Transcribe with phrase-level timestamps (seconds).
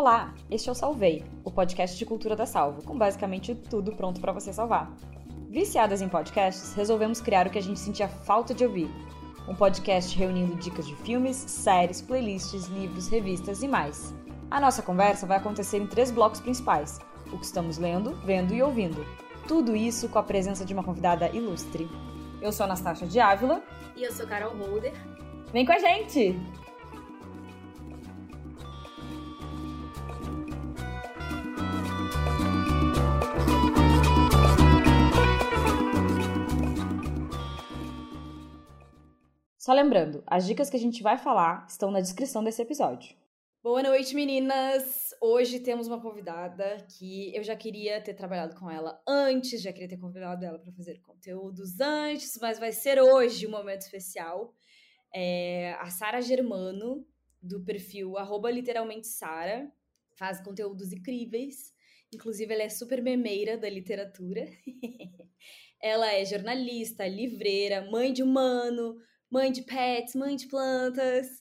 [0.00, 4.18] Olá, este é o Salvei, o podcast de cultura da Salvo, com basicamente tudo pronto
[4.18, 4.90] para você salvar.
[5.50, 8.88] Viciadas em podcasts, resolvemos criar o que a gente sentia falta de ouvir.
[9.46, 14.14] Um podcast reunindo dicas de filmes, séries, playlists, livros, revistas e mais.
[14.50, 16.98] A nossa conversa vai acontecer em três blocos principais:
[17.30, 19.04] o que estamos lendo, vendo e ouvindo.
[19.46, 21.86] Tudo isso com a presença de uma convidada ilustre.
[22.40, 23.62] Eu sou Anastasia de Ávila.
[23.94, 24.94] E eu sou Carol Holder.
[25.52, 26.40] Vem com a gente!
[39.70, 43.16] Só lembrando, as dicas que a gente vai falar estão na descrição desse episódio.
[43.62, 45.10] Boa noite, meninas!
[45.22, 49.88] Hoje temos uma convidada que eu já queria ter trabalhado com ela antes, já queria
[49.88, 54.52] ter convidado ela para fazer conteúdos antes, mas vai ser hoje um momento especial.
[55.14, 57.06] É a Sara Germano,
[57.40, 59.70] do perfil arroba literalmente Sara,
[60.18, 61.72] faz conteúdos incríveis.
[62.12, 64.48] Inclusive, ela é super memeira da literatura.
[65.80, 68.96] ela é jornalista, livreira, mãe de humano,
[69.30, 71.40] mãe de pets, mãe de plantas.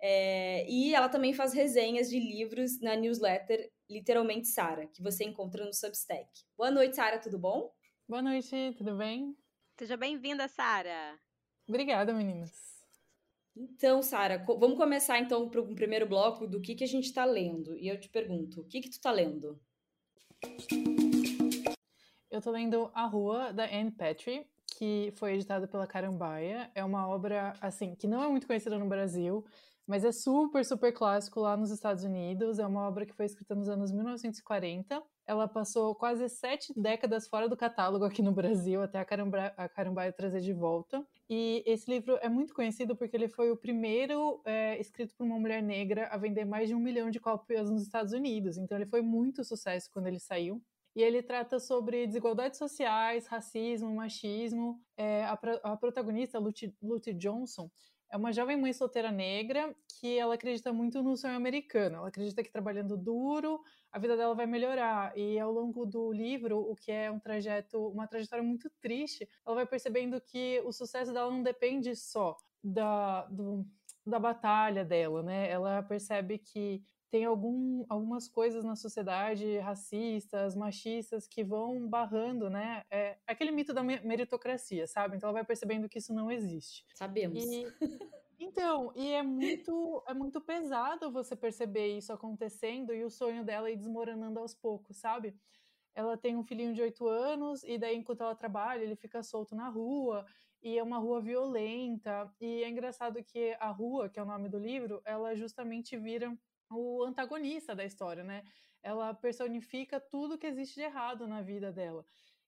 [0.00, 5.64] É, e ela também faz resenhas de livros na newsletter Literalmente Sara, que você encontra
[5.64, 6.28] no Substack.
[6.56, 7.72] Boa noite, Sara, tudo bom?
[8.08, 9.36] Boa noite, tudo bem?
[9.78, 11.18] Seja bem-vinda, Sara.
[11.66, 12.52] Obrigada, meninas.
[13.56, 17.24] Então, Sara, vamos começar então para o primeiro bloco do que, que a gente está
[17.24, 17.76] lendo.
[17.78, 19.60] E eu te pergunto, o que que tu está lendo?
[22.30, 24.46] Eu estou lendo A Rua, da Anne Petrie,
[24.84, 26.70] que foi editada pela Carambaia.
[26.74, 29.42] É uma obra, assim, que não é muito conhecida no Brasil,
[29.86, 32.58] mas é super, super clássico lá nos Estados Unidos.
[32.58, 35.02] É uma obra que foi escrita nos anos 1940.
[35.26, 39.66] Ela passou quase sete décadas fora do catálogo aqui no Brasil, até a Carambaia, a
[39.70, 41.02] Carambaia trazer de volta.
[41.30, 45.38] E esse livro é muito conhecido porque ele foi o primeiro é, escrito por uma
[45.38, 48.58] mulher negra a vender mais de um milhão de cópias nos Estados Unidos.
[48.58, 50.62] Então ele foi muito sucesso quando ele saiu
[50.94, 54.80] e ele trata sobre desigualdades sociais, racismo, machismo.
[54.96, 57.70] É, a, a, protagonista, Lute Johnson,
[58.10, 61.96] é uma jovem mãe solteira negra que ela acredita muito no sonho americano.
[61.96, 63.60] Ela acredita que trabalhando duro
[63.90, 65.16] a vida dela vai melhorar.
[65.18, 69.56] E ao longo do livro, o que é um trajeto, uma trajetória muito triste, ela
[69.56, 73.66] vai percebendo que o sucesso dela não depende só da, do,
[74.06, 75.50] da batalha dela, né?
[75.50, 76.82] Ela percebe que
[77.14, 82.84] tem algum, algumas coisas na sociedade racistas, machistas, que vão barrando, né?
[82.90, 85.14] É aquele mito da meritocracia, sabe?
[85.14, 86.84] Então ela vai percebendo que isso não existe.
[86.92, 87.38] Sabemos.
[87.44, 87.66] E,
[88.36, 93.70] então, e é muito, é muito pesado você perceber isso acontecendo e o sonho dela
[93.70, 95.36] ir desmoronando aos poucos, sabe?
[95.94, 99.54] Ela tem um filhinho de oito anos, e daí, enquanto ela trabalha, ele fica solto
[99.54, 100.26] na rua,
[100.60, 102.28] e é uma rua violenta.
[102.40, 106.36] E é engraçado que a rua, que é o nome do livro, ela justamente vira
[106.70, 108.44] o antagonista da história, né?
[108.82, 112.04] Ela personifica tudo que existe de errado na vida dela.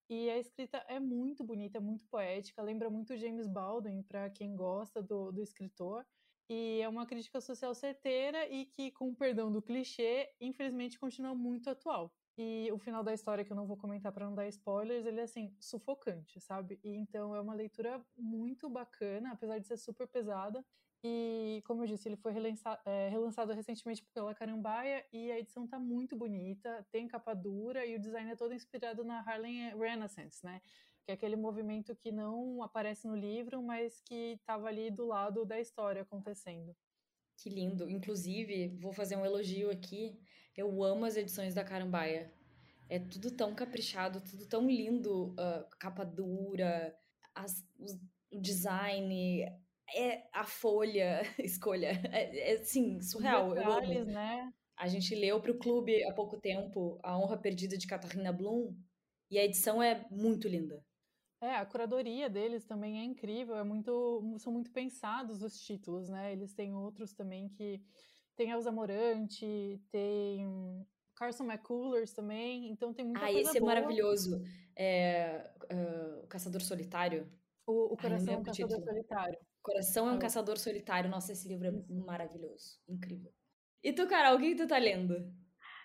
[0.08, 4.54] E a escrita é muito bonita, é muito poética, lembra muito James Baldwin, para quem
[4.54, 6.06] gosta do, do escritor.
[6.48, 11.34] E é uma crítica social certeira e que, com o perdão do clichê, infelizmente continua
[11.34, 12.14] muito atual.
[12.38, 15.20] E o final da história, que eu não vou comentar para não dar spoilers, ele
[15.20, 16.78] é assim, sufocante, sabe?
[16.84, 20.64] E então é uma leitura muito bacana, apesar de ser super pesada.
[21.08, 25.64] E, como eu disse, ele foi relançado, é, relançado recentemente pela Carambaia e a edição
[25.64, 30.44] tá muito bonita, tem capa dura e o design é todo inspirado na Harlem Renaissance,
[30.44, 30.60] né?
[31.04, 35.44] Que é aquele movimento que não aparece no livro, mas que estava ali do lado
[35.44, 36.74] da história acontecendo.
[37.36, 37.88] Que lindo.
[37.88, 40.18] Inclusive, vou fazer um elogio aqui.
[40.56, 42.32] Eu amo as edições da Carambaia.
[42.88, 45.34] É tudo tão caprichado, tudo tão lindo.
[45.34, 46.98] Uh, capa dura,
[47.32, 47.92] as, os,
[48.32, 49.46] o design,
[49.94, 52.00] é a folha, escolha.
[52.12, 53.54] É, é assim, surreal.
[53.54, 54.52] Detalhes, né?
[54.76, 58.74] A gente leu para o clube há pouco tempo A Honra Perdida de Catarina Bloom
[59.30, 60.84] e a edição é muito linda.
[61.40, 66.32] É, a curadoria deles também é incrível, é muito, são muito pensados os títulos, né?
[66.32, 67.82] Eles têm outros também que
[68.34, 73.72] tem Elza Morante, tem Carson McCullers também, então tem muita ah, coisa esse boa.
[73.72, 74.42] é maravilhoso.
[74.74, 77.30] É, uh, o Caçador Solitário.
[77.66, 79.38] O, o Coração Ai, Caçador Solitário.
[79.66, 81.10] Coração é um caçador solitário.
[81.10, 82.80] Nossa, esse livro é maravilhoso.
[82.88, 83.34] Incrível.
[83.82, 85.16] E tu, Carol, o que, que tu tá lendo?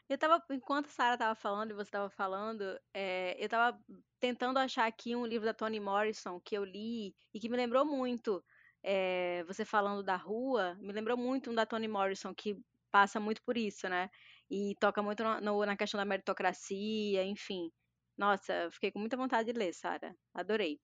[0.07, 3.80] Eu tava, enquanto a Sarah tava falando e você tava falando, é, eu tava
[4.19, 7.83] tentando achar aqui um livro da Toni Morrison que eu li e que me lembrou
[7.83, 8.44] muito.
[8.83, 12.56] É, você falando da rua, me lembrou muito um da Toni Morrison que
[12.92, 14.12] passa muito por isso, né?
[14.48, 17.72] E toca muito no, no, na questão da meritocracia, enfim.
[18.16, 20.16] Nossa, fiquei com muita vontade de ler, Sara.
[20.36, 20.80] Adorei.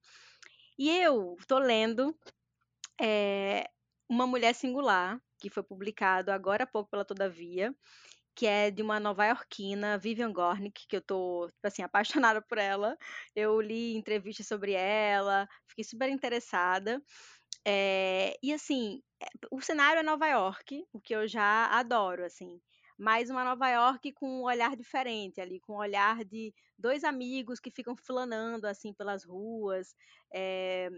[0.79, 2.17] E eu tô lendo
[3.01, 3.65] é,
[4.09, 7.75] Uma Mulher Singular, que foi publicado agora há pouco pela Todavia,
[8.35, 11.81] que é de uma nova-iorquina, Vivian Gornick, que eu tô, tipo assim,
[12.21, 12.97] apaixonada por ela.
[13.35, 17.01] Eu li entrevistas sobre ela, fiquei super interessada.
[17.65, 19.01] É, e assim,
[19.51, 22.61] o cenário é Nova York, o que eu já adoro, assim.
[22.97, 27.59] Mas uma Nova York com um olhar diferente ali, com um olhar de dois amigos
[27.59, 29.95] que ficam flanando assim pelas ruas.
[30.33, 30.89] É,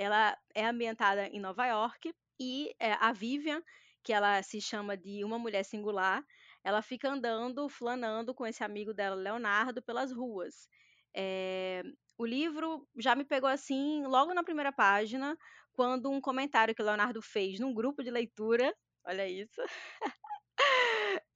[0.00, 3.62] ela é ambientada em Nova York e é, a Vivian,
[4.02, 6.24] que ela se chama de uma mulher singular,
[6.64, 10.70] ela fica andando, flanando com esse amigo dela, Leonardo, pelas ruas.
[11.14, 11.82] É,
[12.16, 15.36] o livro já me pegou assim, logo na primeira página,
[15.70, 18.74] quando um comentário que o Leonardo fez num grupo de leitura,
[19.04, 19.60] olha isso,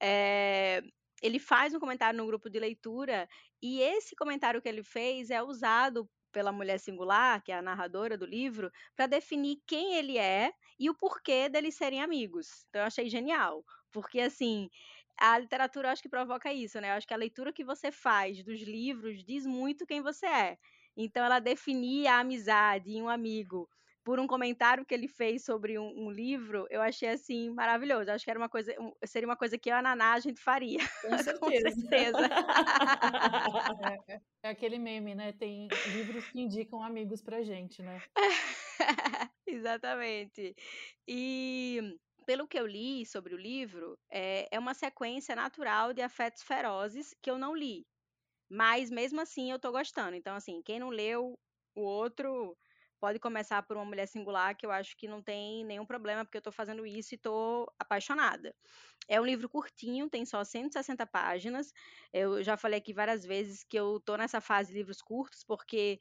[0.01, 0.81] é,
[1.21, 3.29] ele faz um comentário no grupo de leitura
[3.61, 8.17] e esse comentário que ele fez é usado pela mulher singular, que é a narradora
[8.17, 12.65] do livro, para definir quem ele é e o porquê deles serem amigos.
[12.67, 14.69] Então eu achei genial, porque assim,
[15.17, 16.89] a literatura eu acho que provoca isso, né?
[16.89, 20.57] Eu acho que a leitura que você faz dos livros diz muito quem você é.
[20.97, 23.69] Então ela definir a amizade em um amigo
[24.05, 28.11] por um comentário que ele fez sobre um, um, livro, eu achei assim maravilhoso.
[28.11, 30.39] Acho que era uma coisa, um, seria uma coisa que eu a Naná a gente
[30.39, 30.79] faria.
[31.01, 31.39] Com certeza.
[31.41, 31.49] Com
[31.81, 32.17] certeza.
[34.07, 35.33] É, é, é, aquele meme, né?
[35.33, 37.99] Tem livros que indicam amigos pra gente, né?
[39.47, 40.55] Exatamente.
[41.07, 41.97] E
[42.27, 47.15] pelo que eu li sobre o livro, é, é uma sequência natural de afetos ferozes
[47.23, 47.87] que eu não li.
[48.47, 50.15] Mas mesmo assim eu tô gostando.
[50.15, 51.33] Então, assim, quem não leu
[51.73, 52.55] o outro
[52.99, 56.37] pode começar por uma mulher singular, que eu acho que não tem nenhum problema, porque
[56.37, 58.55] eu estou fazendo isso e estou apaixonada.
[59.07, 61.71] É um livro curtinho, tem só 160 páginas.
[62.13, 65.99] Eu já falei aqui várias vezes que eu estou nessa fase de livros curtos, porque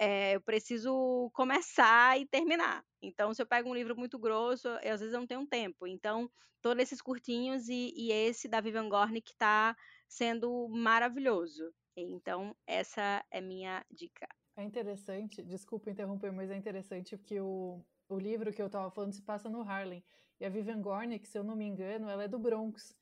[0.00, 2.84] é, eu preciso começar e terminar.
[3.02, 5.86] Então, se eu pego um livro muito grosso, eu, às vezes eu não tenho tempo.
[5.86, 6.30] Então,
[6.60, 9.76] todos esses curtinhos e, e esse da Vivian Gornick está
[10.08, 11.72] sendo maravilhoso.
[11.96, 14.28] Então, essa é minha dica.
[14.58, 19.12] É interessante, desculpa interromper, mas é interessante porque o, o livro que eu estava falando
[19.12, 20.04] se passa no Harlem.
[20.40, 22.92] E a Vivian Gornick, se eu não me engano, ela é do Bronx.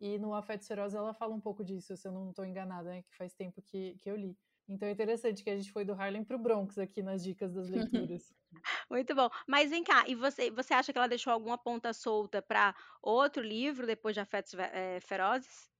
[0.00, 3.02] E no Afetos Ferozes ela fala um pouco disso, se eu não estou enganada, né?
[3.02, 4.34] Que faz tempo que, que eu li.
[4.66, 7.68] Então é interessante que a gente foi do Harlem pro Bronx aqui nas dicas das
[7.68, 8.32] leituras.
[8.90, 9.28] Muito bom.
[9.46, 13.42] Mas vem cá, e você, você acha que ela deixou alguma ponta solta para outro
[13.42, 15.70] livro depois de Afetos é, Ferozes?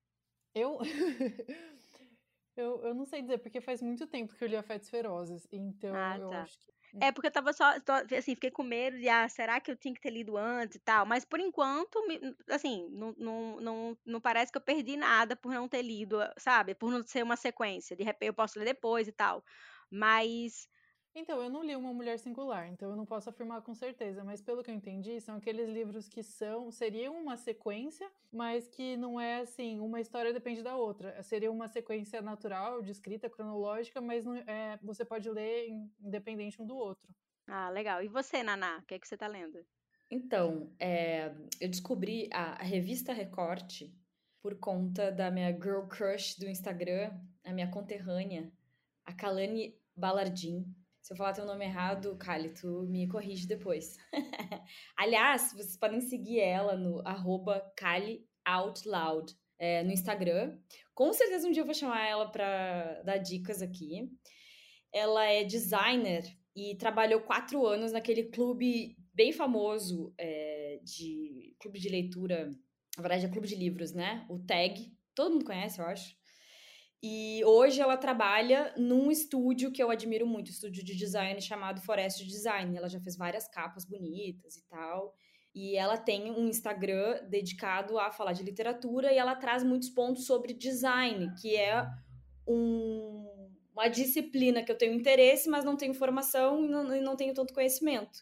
[0.55, 0.79] Eu
[2.57, 5.95] Eu, eu não sei dizer, porque faz muito tempo que eu li Afetos Ferozes, então
[5.95, 6.43] ah, eu tá.
[6.43, 6.73] acho que...
[7.01, 9.77] É, porque eu tava só, tô, assim, fiquei com medo de, ah, será que eu
[9.77, 11.07] tinha que ter lido antes e tal?
[11.07, 11.99] Mas por enquanto,
[12.51, 16.75] assim, não, não, não, não parece que eu perdi nada por não ter lido, sabe?
[16.75, 17.97] Por não ser uma sequência.
[17.97, 19.43] De repente eu posso ler depois e tal.
[19.91, 20.69] Mas
[21.14, 24.41] então, eu não li Uma Mulher Singular, então eu não posso afirmar com certeza, mas
[24.41, 29.20] pelo que eu entendi, são aqueles livros que são, seriam uma sequência, mas que não
[29.20, 31.23] é assim, uma história depende da outra.
[31.23, 35.69] Seria uma sequência natural, de escrita cronológica, mas não, é, você pode ler
[36.00, 37.15] independente um do outro.
[37.47, 38.03] Ah, legal.
[38.03, 39.67] E você, Naná, o que é que você está lendo?
[40.11, 43.94] Então, é, eu descobri a revista Recorte
[44.41, 47.12] por conta da minha girl crush do Instagram,
[47.44, 48.50] a minha conterrânea,
[49.05, 50.65] a Kalani Balardim
[51.03, 53.97] se eu falar teu nome errado, Kali, tu me corrige depois.
[54.97, 60.56] Aliás, vocês podem seguir ela no arroba Kali Outloud é, no Instagram.
[60.94, 64.09] Com certeza um dia eu vou chamar ela para dar dicas aqui.
[64.93, 66.23] Ela é designer
[66.55, 72.47] e trabalhou quatro anos naquele clube bem famoso é, de clube de leitura,
[72.97, 74.25] na verdade é clube de livros, né?
[74.31, 76.15] O Tag, todo mundo conhece, eu acho.
[77.03, 82.25] E hoje ela trabalha num estúdio que eu admiro muito, estúdio de design chamado Forest
[82.25, 82.77] Design.
[82.77, 85.13] Ela já fez várias capas bonitas e tal.
[85.53, 90.27] E ela tem um Instagram dedicado a falar de literatura e ela traz muitos pontos
[90.27, 91.85] sobre design, que é
[92.47, 97.17] um, uma disciplina que eu tenho interesse, mas não tenho formação e não, e não
[97.17, 98.21] tenho tanto conhecimento.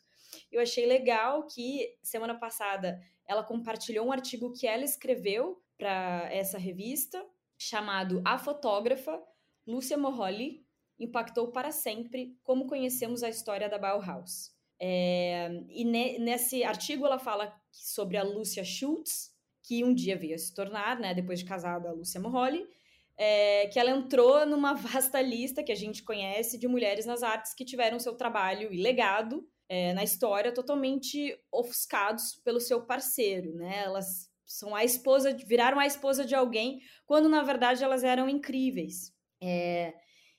[0.51, 6.59] Eu achei legal que semana passada ela compartilhou um artigo que ela escreveu para essa
[6.59, 7.23] revista
[7.61, 9.23] chamado A Fotógrafa,
[9.67, 10.65] Lúcia Morroli,
[10.99, 14.51] impactou para sempre como conhecemos a história da Bauhaus.
[14.81, 19.31] É, e ne, nesse artigo ela fala sobre a Lúcia Schultz,
[19.63, 22.67] que um dia veio se tornar, né, depois de casada, a Lúcia Morroli,
[23.15, 27.53] é, que ela entrou numa vasta lista que a gente conhece de mulheres nas artes
[27.53, 33.83] que tiveram seu trabalho e legado é, na história totalmente ofuscados pelo seu parceiro, né?
[33.85, 39.15] Elas são a esposa, viraram a esposa de alguém, quando na verdade elas eram incríveis.
[39.41, 39.95] É,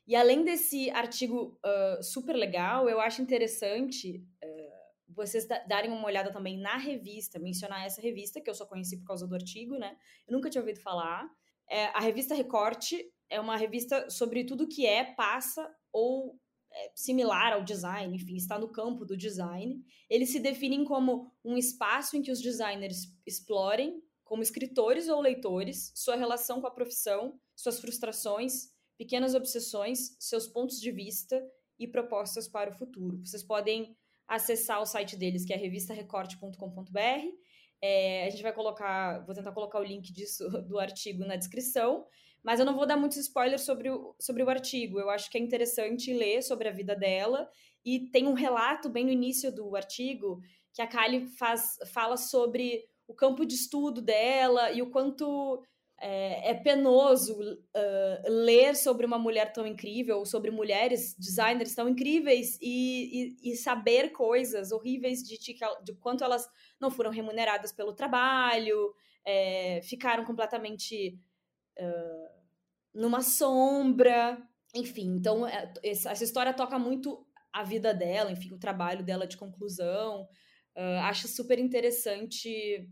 [0.05, 6.29] e além desse artigo uh, super legal, eu acho interessante uh, vocês darem uma olhada
[6.29, 9.95] também na revista, mencionar essa revista, que eu só conheci por causa do artigo, né?
[10.27, 11.29] Eu nunca tinha ouvido falar.
[11.69, 16.37] É, a revista Recorte é uma revista sobre tudo que é, passa ou
[16.95, 19.83] similar ao design, enfim, está no campo do design.
[20.09, 25.91] Eles se definem como um espaço em que os designers explorem, como escritores ou leitores,
[25.95, 31.41] sua relação com a profissão, suas frustrações, pequenas obsessões, seus pontos de vista
[31.77, 33.17] e propostas para o futuro.
[33.25, 33.97] Vocês podem
[34.27, 37.27] acessar o site deles, que é revistarecorte.com.br.
[37.81, 42.05] É, a gente vai colocar, vou tentar colocar o link disso do artigo na descrição,
[42.43, 44.99] mas eu não vou dar muitos spoilers sobre o, sobre o artigo.
[44.99, 47.49] Eu acho que é interessante ler sobre a vida dela.
[47.85, 50.41] E tem um relato bem no início do artigo
[50.73, 55.61] que a Kylie faz, fala sobre o campo de estudo dela e o quanto
[56.01, 61.87] é, é penoso uh, ler sobre uma mulher tão incrível, ou sobre mulheres designers tão
[61.87, 66.47] incríveis e, e, e saber coisas horríveis de, de quanto elas
[66.79, 68.93] não foram remuneradas pelo trabalho,
[69.23, 71.19] é, ficaram completamente
[71.77, 72.30] uh,
[72.93, 74.37] numa sombra,
[74.75, 75.15] enfim.
[75.17, 80.27] Então, é, essa história toca muito a vida dela, enfim, o trabalho dela de conclusão.
[80.75, 82.87] Uh, acho super interessante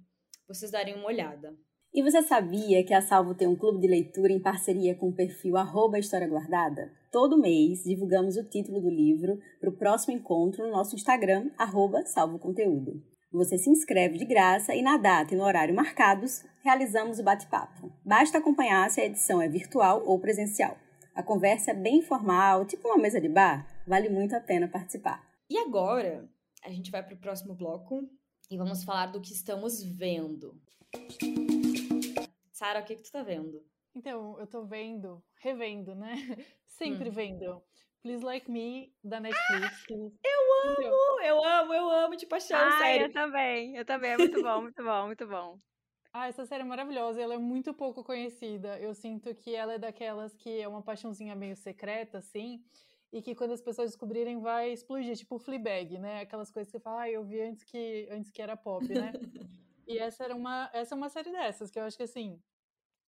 [0.48, 1.56] vocês darem uma olhada.
[1.94, 5.16] E você sabia que a Salvo tem um clube de leitura em parceria com o
[5.16, 6.92] perfil arroba História Guardada?
[7.12, 12.06] Todo mês divulgamos o título do livro para o próximo encontro no nosso Instagram, arroba
[12.06, 13.02] Salvo Conteúdo.
[13.32, 17.92] Você se inscreve de graça e na data e no horário marcados, realizamos o bate-papo.
[18.04, 20.78] Basta acompanhar se a edição é virtual ou presencial.
[21.16, 25.22] A conversa é bem informal, tipo uma mesa de bar, vale muito a pena participar.
[25.50, 26.30] E agora,
[26.64, 28.08] a gente vai para o próximo bloco
[28.50, 30.60] e vamos falar do que estamos vendo.
[32.52, 33.64] Sara, o que, que tu tá vendo?
[33.96, 36.14] Então, eu tô vendo, revendo, né?
[36.68, 37.14] Sempre hum.
[37.14, 37.64] vendo.
[38.02, 39.86] Please Like Me, da Netflix.
[39.92, 43.08] Ah, eu amo, eu amo, eu amo de paixão, ah, sério.
[43.08, 44.12] eu também, eu também.
[44.12, 45.60] É muito bom, muito bom, muito bom.
[46.12, 48.80] Ah, essa série é maravilhosa, ela é muito pouco conhecida.
[48.80, 52.64] Eu sinto que ela é daquelas que é uma paixãozinha meio secreta, assim,
[53.14, 56.22] e que quando as pessoas descobrirem vai explodir, tipo Fleabag, né?
[56.22, 59.12] Aquelas coisas que você fala, ah, eu vi antes que, antes que era pop, né?
[59.88, 62.42] e essa era uma, essa é uma série dessas, que eu acho que assim,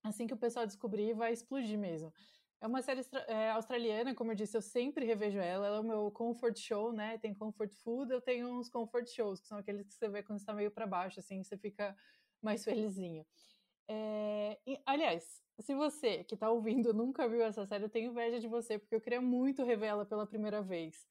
[0.03, 2.13] assim que o pessoal descobrir, vai explodir mesmo.
[2.61, 5.65] É uma série é, australiana, como eu disse, eu sempre revejo ela.
[5.65, 7.17] Ela é o meu comfort show, né?
[7.17, 10.37] Tem comfort food, eu tenho uns comfort shows, que são aqueles que você vê quando
[10.37, 11.97] está meio para baixo, assim, você fica
[12.41, 13.25] mais felizinho.
[13.87, 18.39] É, e, aliás, se você que está ouvindo nunca viu essa série, eu tenho inveja
[18.39, 21.07] de você, porque eu queria muito revê-la pela primeira vez.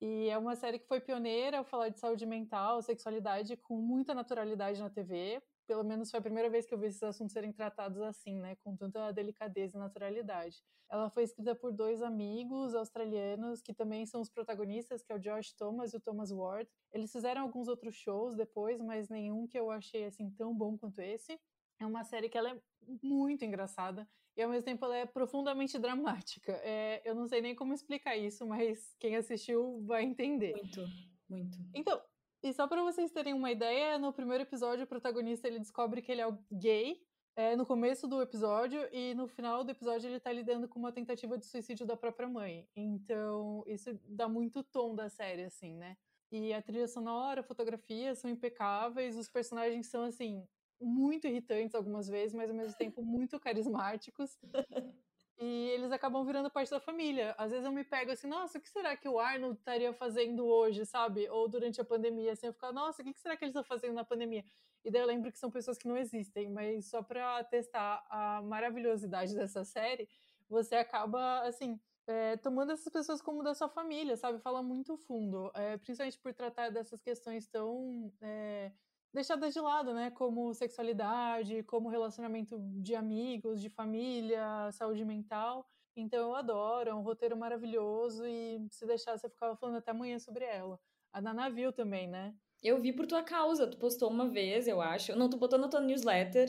[0.00, 4.14] E é uma série que foi pioneira ao falar de saúde mental, sexualidade, com muita
[4.14, 7.52] naturalidade na TV pelo menos foi a primeira vez que eu vi esses assuntos serem
[7.52, 10.62] tratados assim, né, com tanta delicadeza e naturalidade.
[10.90, 15.18] Ela foi escrita por dois amigos australianos que também são os protagonistas, que é o
[15.18, 16.68] Josh Thomas e o Thomas Ward.
[16.92, 21.00] Eles fizeram alguns outros shows depois, mas nenhum que eu achei assim tão bom quanto
[21.00, 21.40] esse.
[21.80, 22.60] É uma série que ela é
[23.02, 26.52] muito engraçada e ao mesmo tempo ela é profundamente dramática.
[26.62, 30.52] É, eu não sei nem como explicar isso, mas quem assistiu vai entender.
[30.54, 30.84] Muito,
[31.28, 31.58] muito.
[31.74, 32.00] Então,
[32.44, 36.12] e só para vocês terem uma ideia, no primeiro episódio o protagonista ele descobre que
[36.12, 37.02] ele é gay
[37.36, 40.92] é, no começo do episódio e no final do episódio ele tá lidando com uma
[40.92, 42.68] tentativa de suicídio da própria mãe.
[42.76, 45.96] Então, isso dá muito tom da série, assim, né?
[46.30, 50.46] E a trilha sonora, a fotografia são impecáveis, os personagens são, assim,
[50.80, 54.38] muito irritantes algumas vezes, mas ao mesmo tempo muito carismáticos.
[55.38, 57.34] E eles acabam virando parte da família.
[57.36, 60.46] Às vezes eu me pego assim, nossa, o que será que o Arnold estaria fazendo
[60.46, 61.28] hoje, sabe?
[61.28, 63.94] Ou durante a pandemia, assim, eu fico, nossa, o que será que eles estão fazendo
[63.94, 64.44] na pandemia?
[64.84, 68.42] E daí eu lembro que são pessoas que não existem, mas só para testar a
[68.42, 70.08] maravilhosidade dessa série,
[70.48, 74.38] você acaba, assim, é, tomando essas pessoas como da sua família, sabe?
[74.38, 78.70] Fala muito fundo, é, principalmente por tratar dessas questões tão é,
[79.14, 80.10] deixadas de lado, né?
[80.10, 85.64] Como sexualidade, como relacionamento de amigos, de família, saúde mental.
[85.96, 90.18] Então eu adoro, é um roteiro maravilhoso e se deixasse eu ficava falando até amanhã
[90.18, 90.80] sobre ela.
[91.12, 92.34] A Nana viu também, né?
[92.60, 95.14] Eu vi por tua causa, tu postou uma vez, eu acho.
[95.14, 96.48] Não, tu botou na tua newsletter.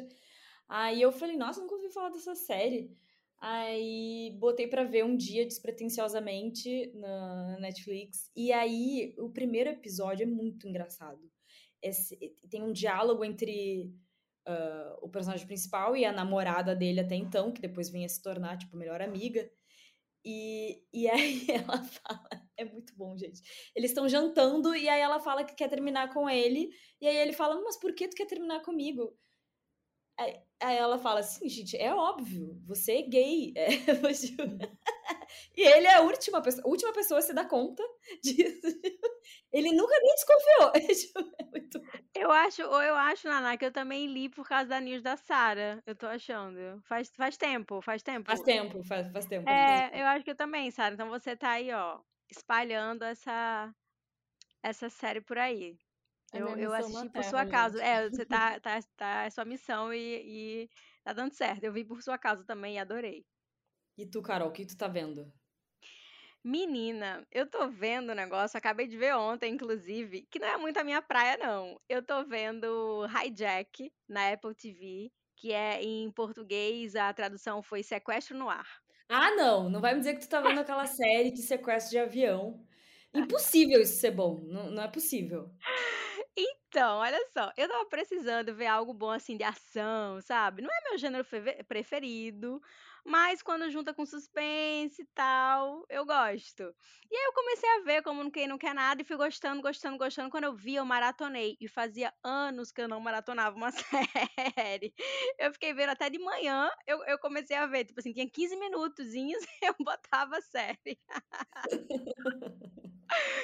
[0.68, 2.98] Aí eu falei, nossa, nunca ouvi falar dessa série.
[3.40, 8.32] Aí botei para ver um dia despretensiosamente na Netflix.
[8.36, 11.35] E aí o primeiro episódio é muito engraçado
[11.88, 12.18] esse,
[12.50, 13.94] tem um diálogo entre
[14.48, 18.22] uh, o personagem principal e a namorada dele até então, que depois vem a se
[18.22, 19.50] tornar, tipo, melhor amiga.
[20.24, 23.42] E, e aí ela fala, é muito bom, gente.
[23.76, 26.70] Eles estão jantando e aí ela fala que quer terminar com ele.
[27.00, 29.18] E aí ele fala, mas por que tu quer terminar comigo?
[30.18, 33.54] Aí, Aí ela fala assim, gente, é óbvio, você é gay.
[33.58, 33.68] É,
[35.56, 37.84] e ele é a última pessoa, última pessoa a se dar conta
[38.24, 38.68] disso.
[39.52, 40.72] Ele nunca nem desconfiou.
[41.40, 41.82] É muito...
[42.14, 45.18] Eu acho, ou eu acho, Naná, que eu também li por causa da news da
[45.18, 45.82] Sara.
[45.86, 46.82] Eu tô achando.
[46.84, 48.26] Faz, faz tempo, faz tempo.
[48.28, 49.50] Faz tempo, faz, faz tempo.
[49.50, 50.94] É, eu acho que eu também, Sara.
[50.94, 53.74] Então você tá aí, ó, espalhando essa,
[54.64, 55.78] essa série por aí.
[56.34, 57.82] É eu, eu assisti por sua causa.
[57.82, 60.00] É, você tá, tá, tá, é sua missão e,
[60.66, 60.70] e
[61.04, 61.64] tá dando certo.
[61.64, 63.26] Eu vi por sua causa também e adorei.
[63.98, 65.32] E tu, Carol, o que tu tá vendo?
[66.44, 70.78] Menina, eu tô vendo o negócio, acabei de ver ontem, inclusive, que não é muito
[70.78, 71.80] a minha praia, não.
[71.90, 78.38] Eu tô vendo Hijack na Apple TV, que é em português, a tradução foi Sequestro
[78.38, 78.68] no Ar.
[79.10, 82.00] Ah, não, não vai me dizer que tu tá vendo aquela série de sequestro de
[82.00, 82.64] avião.
[83.14, 85.50] Impossível isso ser bom, não, não é possível.
[86.38, 90.62] Então, olha só, eu tava precisando ver algo bom assim de ação, sabe?
[90.62, 91.26] Não é meu gênero
[91.68, 92.62] preferido,
[93.06, 96.64] mas quando junta com suspense e tal, eu gosto.
[97.12, 99.98] E aí eu comecei a ver como quem não quer nada e fui gostando, gostando,
[99.98, 100.32] gostando.
[100.32, 101.56] Quando eu vi, eu maratonei.
[101.62, 103.70] E fazia anos que eu não maratonava uma
[104.58, 104.92] série.
[105.38, 107.86] Eu fiquei vendo até de manhã, eu, eu comecei a ver.
[107.86, 109.32] Tipo assim, tinha 15 minutos e
[109.62, 111.00] eu botava a série.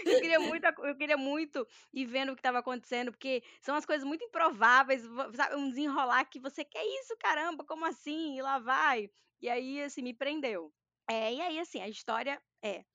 [0.05, 3.85] Eu queria muito, eu queria muito ir vendo o que estava acontecendo, porque são as
[3.85, 5.03] coisas muito improváveis,
[5.35, 5.55] sabe?
[5.55, 8.37] Um desenrolar que você quer isso, caramba, como assim?
[8.37, 9.09] E lá vai.
[9.41, 10.73] E aí, assim, me prendeu.
[11.09, 12.85] É, e aí, assim, a história é: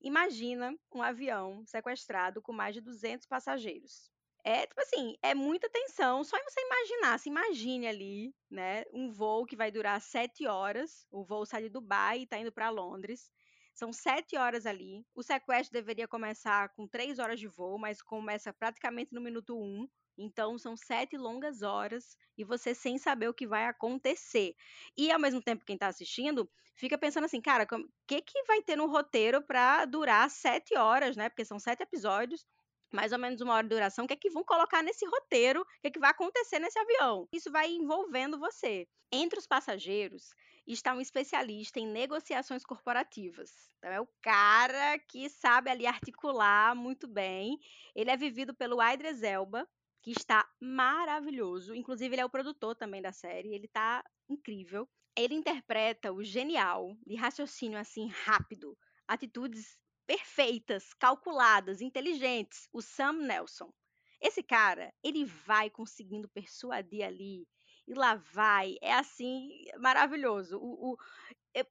[0.00, 4.10] imagina um avião sequestrado com mais de 200 passageiros.
[4.44, 6.24] É, tipo assim, é muita tensão.
[6.24, 8.84] Só você imaginar, se imagine ali, né?
[8.92, 11.06] Um voo que vai durar sete horas.
[11.10, 13.30] O voo sai de Dubai e está indo para Londres.
[13.74, 15.06] São sete horas ali.
[15.14, 19.88] O sequestro deveria começar com três horas de voo, mas começa praticamente no minuto um.
[20.18, 24.54] Então, são sete longas horas e você sem saber o que vai acontecer.
[24.96, 28.62] E, ao mesmo tempo, quem está assistindo fica pensando assim, cara, o que, que vai
[28.62, 31.28] ter no roteiro para durar sete horas, né?
[31.28, 32.44] Porque são sete episódios
[32.92, 35.60] mais ou menos uma hora de duração, o que é que vão colocar nesse roteiro,
[35.60, 37.28] o que é que vai acontecer nesse avião.
[37.32, 38.88] Isso vai envolvendo você.
[39.12, 40.30] Entre os passageiros
[40.66, 43.50] está um especialista em negociações corporativas.
[43.78, 47.58] Então, é o cara que sabe ali articular muito bem.
[47.94, 49.66] Ele é vivido pelo Idris Elba,
[50.02, 51.74] que está maravilhoso.
[51.74, 53.54] Inclusive, ele é o produtor também da série.
[53.54, 54.88] Ele está incrível.
[55.16, 63.72] Ele interpreta o genial de raciocínio assim rápido, atitudes perfeitas, calculadas, inteligentes, o Sam Nelson.
[64.20, 67.46] Esse cara, ele vai conseguindo persuadir ali
[67.86, 68.76] e lá vai.
[68.80, 70.58] É assim, maravilhoso.
[70.58, 70.96] O, o,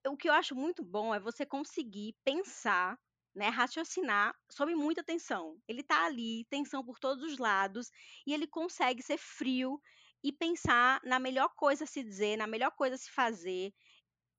[0.09, 2.97] o que eu acho muito bom é você conseguir pensar
[3.37, 5.61] né, raciocinar sob muita tensão.
[5.67, 7.91] Ele está ali, tensão por todos os lados,
[8.25, 9.79] e ele consegue ser frio
[10.23, 13.71] e pensar na melhor coisa a se dizer, na melhor coisa a se fazer.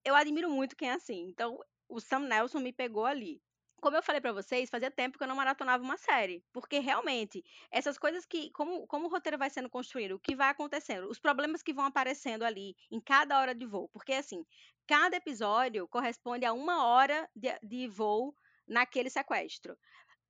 [0.04, 1.28] Eu admiro muito quem é assim.
[1.28, 3.40] Então, o Sam Nelson me pegou ali.
[3.80, 7.44] Como eu falei para vocês, fazia tempo que eu não maratonava uma série, porque realmente
[7.70, 11.20] essas coisas que, como, como o roteiro vai sendo construído, o que vai acontecendo, os
[11.20, 14.44] problemas que vão aparecendo ali em cada hora de voo, porque assim,
[14.88, 18.34] cada episódio corresponde a uma hora de, de voo
[18.68, 19.76] naquele sequestro.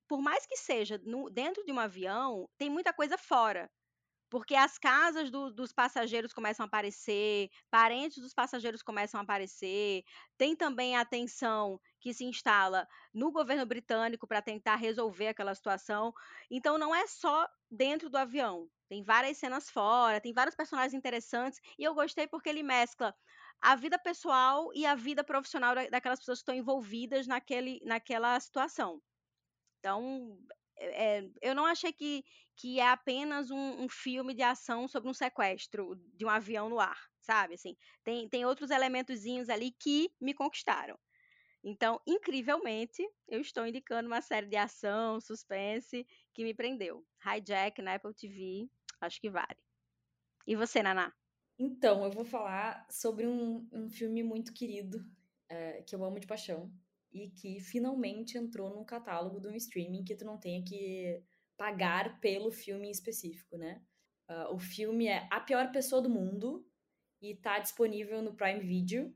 [0.07, 3.71] Por mais que seja no, dentro de um avião, tem muita coisa fora.
[4.29, 10.03] Porque as casas do, dos passageiros começam a aparecer, parentes dos passageiros começam a aparecer,
[10.37, 16.13] tem também a tensão que se instala no governo britânico para tentar resolver aquela situação.
[16.49, 21.59] Então, não é só dentro do avião, tem várias cenas fora, tem vários personagens interessantes,
[21.77, 23.15] e eu gostei porque ele mescla
[23.61, 29.01] a vida pessoal e a vida profissional daquelas pessoas que estão envolvidas naquele, naquela situação.
[29.79, 30.37] Então,
[30.77, 32.23] é, eu não achei que,
[32.55, 36.79] que é apenas um, um, filme de ação sobre um sequestro de um avião no
[36.79, 37.55] ar, sabe?
[37.55, 40.97] Assim, tem, tem outros elementozinhos ali que me conquistaram.
[41.61, 47.05] Então, incrivelmente, eu estou indicando uma série de ação, suspense, que me prendeu.
[47.25, 48.69] Hijack na Apple TV,
[49.01, 49.57] acho que vale.
[50.47, 51.13] E você, Naná?
[51.61, 55.05] Então, eu vou falar sobre um, um filme muito querido,
[55.49, 56.71] é, que eu amo de paixão,
[57.11, 61.21] e que finalmente entrou num catálogo de um streaming que tu não tenha que
[61.57, 63.81] pagar pelo filme em específico, né?
[64.29, 66.65] Uh, o filme é A Pior Pessoa do Mundo
[67.21, 69.13] e tá disponível no Prime Video.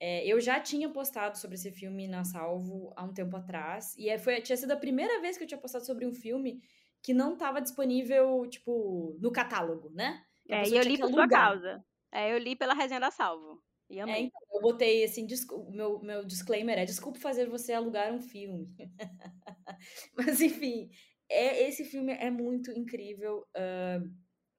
[0.00, 4.08] É, eu já tinha postado sobre esse filme na Salvo há um tempo atrás, e
[4.08, 6.62] é, foi, tinha sido a primeira vez que eu tinha postado sobre um filme
[7.02, 10.24] que não estava disponível, tipo, no catálogo, né?
[10.48, 11.84] É, e eu li por sua causa.
[12.12, 13.62] É, eu li pela resenha da Salvo.
[13.90, 14.14] E é, amei.
[14.14, 15.26] É, então, eu botei assim,
[15.70, 18.68] meu, meu disclaimer é desculpe fazer você alugar um filme.
[20.16, 20.90] Mas enfim,
[21.28, 23.46] é, esse filme é muito incrível.
[23.56, 24.10] Uh,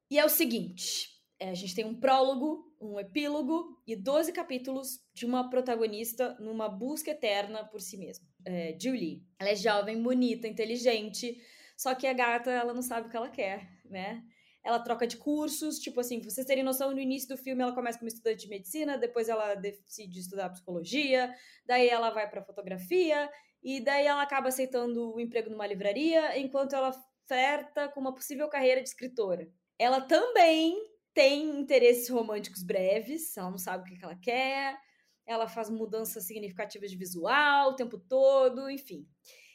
[0.10, 5.00] e é o seguinte: É, a gente tem um prólogo, um epílogo e 12 capítulos
[5.14, 8.28] de uma protagonista numa busca eterna por si mesma.
[8.46, 9.24] É, Julie.
[9.40, 11.38] Ela é jovem, bonita, inteligente,
[11.78, 14.24] só que a gata, ela não sabe o que ela quer, né?
[14.66, 18.00] Ela troca de cursos, tipo assim, vocês terem noção, no início do filme ela começa
[18.00, 21.32] como estudante de medicina, depois ela decide estudar psicologia,
[21.64, 23.30] daí ela vai para fotografia,
[23.62, 26.92] e daí ela acaba aceitando o um emprego numa livraria, enquanto ela
[27.28, 29.48] flerta com uma possível carreira de escritora.
[29.78, 30.76] Ela também
[31.14, 34.80] tem interesses românticos breves, ela não sabe o que ela quer,
[35.28, 39.08] ela faz mudanças significativas de visual o tempo todo, enfim.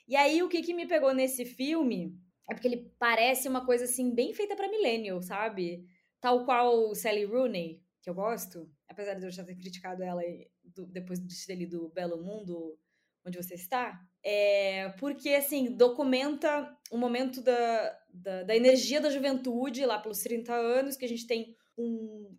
[0.06, 2.16] E aí, o que, que me pegou nesse filme
[2.50, 5.86] é porque ele parece uma coisa assim, bem feita para millennial, sabe?
[6.20, 10.20] Tal qual Sally Rooney, que eu gosto, apesar de eu já ter criticado ela
[10.64, 12.76] do, depois de ter lido Belo Mundo,
[13.24, 19.86] onde você está, é porque, assim, documenta o momento da, da, da, energia da juventude,
[19.86, 22.36] lá pelos 30 anos, que a gente tem um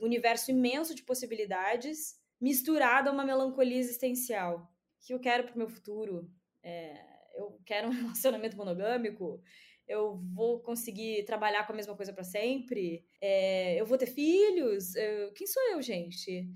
[0.00, 4.68] universo imenso de possibilidades, misturado a uma melancolia existencial,
[5.00, 6.28] que eu quero pro meu futuro,
[6.62, 9.40] é, eu quero um relacionamento monogâmico,
[9.88, 14.94] eu vou conseguir trabalhar com a mesma coisa para sempre, é, eu vou ter filhos,
[14.96, 16.48] eu, quem sou eu, gente?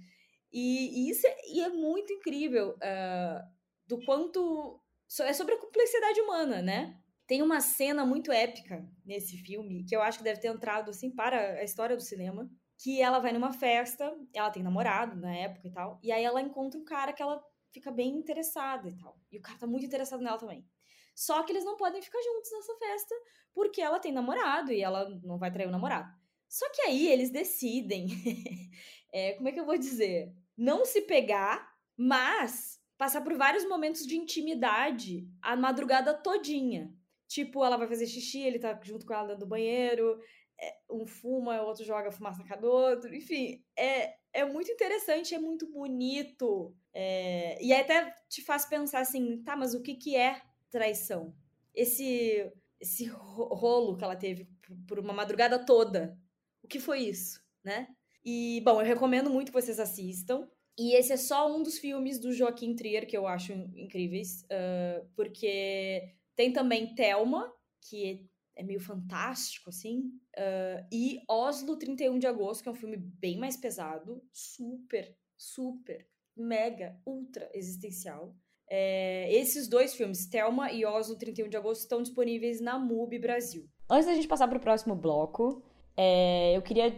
[0.53, 3.49] E, e isso é, e é, muito incrível uh,
[3.87, 4.81] do quanto
[5.21, 6.97] é sobre a complexidade humana, né?
[7.27, 11.11] Tem uma cena muito épica nesse filme que eu acho que deve ter entrado assim
[11.11, 12.51] para a história do cinema,
[12.83, 16.41] que ela vai numa festa, ela tem namorado na época e tal, e aí ela
[16.41, 17.41] encontra um cara que ela
[17.73, 19.19] fica bem interessada e tal.
[19.31, 20.67] E o cara tá muito interessado nela também.
[21.15, 23.15] Só que eles não podem ficar juntos nessa festa
[23.53, 26.11] porque ela tem namorado e ela não vai trair o namorado.
[26.49, 28.09] Só que aí eles decidem,
[29.13, 30.35] é, como é que eu vou dizer?
[30.57, 36.93] Não se pegar, mas passar por vários momentos de intimidade a madrugada todinha.
[37.29, 40.21] Tipo, ela vai fazer xixi, ele tá junto com ela dentro do banheiro,
[40.61, 43.15] é, um fuma, o outro joga fumaça na cara do outro.
[43.15, 46.75] Enfim, é, é muito interessante, é muito bonito.
[46.93, 50.41] É, e até te faz pensar assim, tá, mas o que, que é
[50.71, 51.35] traição?
[51.75, 54.49] Esse, esse rolo que ela teve
[54.87, 56.19] por uma madrugada toda.
[56.63, 57.89] O que foi isso, né?
[58.25, 60.49] E, bom, eu recomendo muito que vocês assistam.
[60.79, 65.07] E esse é só um dos filmes do Joaquim Trier que eu acho incríveis, uh,
[65.15, 68.27] porque tem também Thelma, que
[68.61, 70.13] é meio fantástico, assim.
[70.37, 76.07] Uh, e Oslo, 31 de agosto, que é um filme bem mais pesado, super, super,
[76.37, 78.37] mega, ultra existencial.
[78.69, 83.67] É, esses dois filmes, Thelma e Oslo, 31 de agosto, estão disponíveis na MUBI Brasil.
[83.89, 85.63] Antes da gente passar para o próximo bloco,
[85.97, 86.95] é, eu queria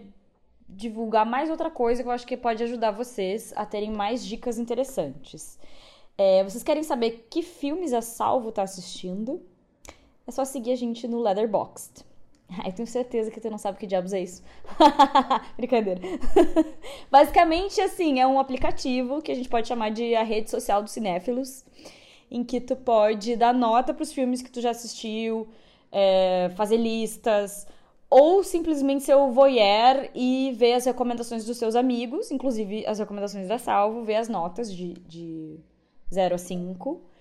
[0.69, 4.59] divulgar mais outra coisa que eu acho que pode ajudar vocês a terem mais dicas
[4.59, 5.59] interessantes.
[6.19, 9.43] É, vocês querem saber que filmes a Salvo está assistindo?
[10.27, 12.05] É só seguir a gente no Leatherboxd.
[12.65, 14.43] Eu tenho certeza que tu não sabe que diabos é isso.
[15.57, 16.01] Brincadeira.
[17.11, 20.93] Basicamente, assim, é um aplicativo que a gente pode chamar de a rede social dos
[20.93, 21.65] cinéfilos,
[22.31, 25.49] em que tu pode dar nota para os filmes que tu já assistiu,
[25.91, 27.67] é, fazer listas,
[28.11, 33.49] ou simplesmente ser o voyeur e ver as recomendações dos seus amigos, inclusive as recomendações
[33.49, 35.59] da Salvo, ver as notas de, de
[36.13, 37.12] 0 a 5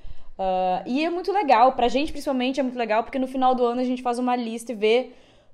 [0.41, 3.63] Uh, e é muito legal, pra gente principalmente é muito legal, porque no final do
[3.63, 5.11] ano a gente faz uma lista e vê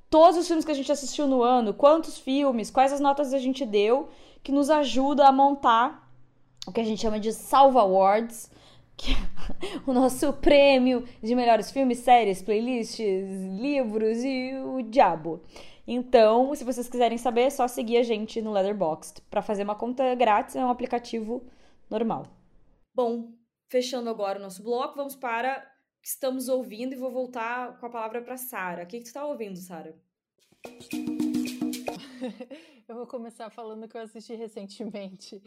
[0.09, 3.37] todos os filmes que a gente assistiu no ano, quantos filmes, quais as notas a
[3.37, 4.07] gente deu,
[4.41, 6.09] que nos ajuda a montar
[6.65, 8.49] o que a gente chama de Salva Awards,
[8.95, 9.15] que é
[9.85, 12.97] o nosso prêmio de melhores filmes, séries, playlists,
[13.59, 15.41] livros e o diabo.
[15.85, 19.21] Então, se vocês quiserem saber, é só seguir a gente no Letterboxd.
[19.29, 21.43] Para fazer uma conta grátis é um aplicativo
[21.89, 22.25] normal.
[22.95, 23.36] Bom,
[23.67, 27.85] fechando agora o nosso bloco, vamos para o que estamos ouvindo e vou voltar com
[27.85, 28.83] a palavra para Sara.
[28.83, 29.95] O que, que tu está ouvindo, Sara?
[32.87, 35.41] eu vou começar falando que eu assisti recentemente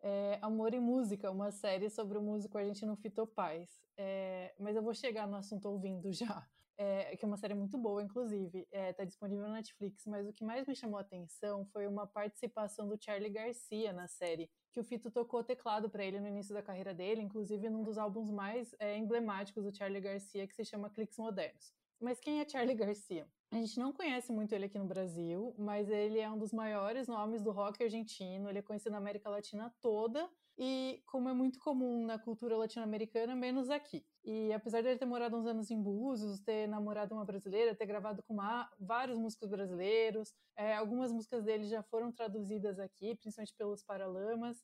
[0.00, 3.68] é, Amor e Música, uma série sobre o músico argentino Fito Paz.
[3.96, 6.46] É, mas eu vou chegar no assunto ouvindo já.
[6.76, 8.60] É, que é uma série muito boa, inclusive.
[8.60, 11.86] Está é, tá disponível na Netflix, mas o que mais me chamou a atenção foi
[11.86, 16.26] uma participação do Charlie Garcia na série, que o Fito tocou teclado para ele no
[16.26, 20.54] início da carreira dele, inclusive num dos álbuns mais é, emblemáticos do Charlie Garcia, que
[20.54, 21.72] se chama Cliques Modernos.
[22.04, 23.26] Mas quem é Charlie Garcia?
[23.50, 27.08] A gente não conhece muito ele aqui no Brasil, mas ele é um dos maiores
[27.08, 31.58] nomes do rock argentino, ele é conhecido na América Latina toda e como é muito
[31.58, 34.04] comum na cultura latino-americana, menos aqui.
[34.22, 37.86] E apesar de ele ter morado uns anos em Búzios, ter namorado uma brasileira, ter
[37.86, 43.54] gravado com uma, vários músicos brasileiros, é, algumas músicas dele já foram traduzidas aqui, principalmente
[43.56, 44.62] pelos Paralamas.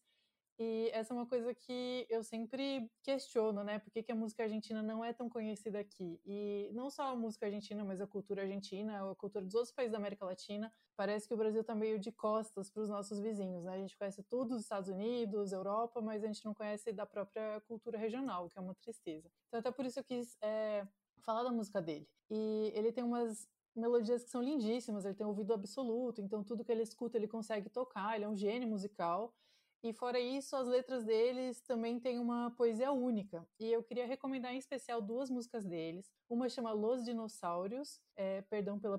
[0.62, 3.78] E essa é uma coisa que eu sempre questiono, né?
[3.78, 6.20] Por que, que a música argentina não é tão conhecida aqui?
[6.22, 9.92] E não só a música argentina, mas a cultura argentina, a cultura dos outros países
[9.92, 10.70] da América Latina.
[10.94, 13.72] Parece que o Brasil está meio de costas para os nossos vizinhos, né?
[13.72, 17.62] A gente conhece tudo os Estados Unidos, Europa, mas a gente não conhece da própria
[17.62, 19.30] cultura regional, que é uma tristeza.
[19.48, 20.86] Então, até por isso eu quis é,
[21.22, 22.06] falar da música dele.
[22.30, 26.70] E ele tem umas melodias que são lindíssimas, ele tem ouvido absoluto, então tudo que
[26.70, 29.34] ele escuta ele consegue tocar, ele é um gênio musical.
[29.82, 33.46] E fora isso, as letras deles também têm uma poesia única.
[33.58, 36.12] E eu queria recomendar em especial duas músicas deles.
[36.28, 38.98] Uma chama Los Dinossauros, é, perdão pela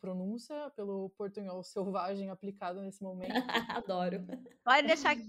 [0.00, 3.32] pronúncia, pelo portunhol selvagem aplicado nesse momento.
[3.84, 4.24] Adoro.
[4.64, 5.26] Pode deixar que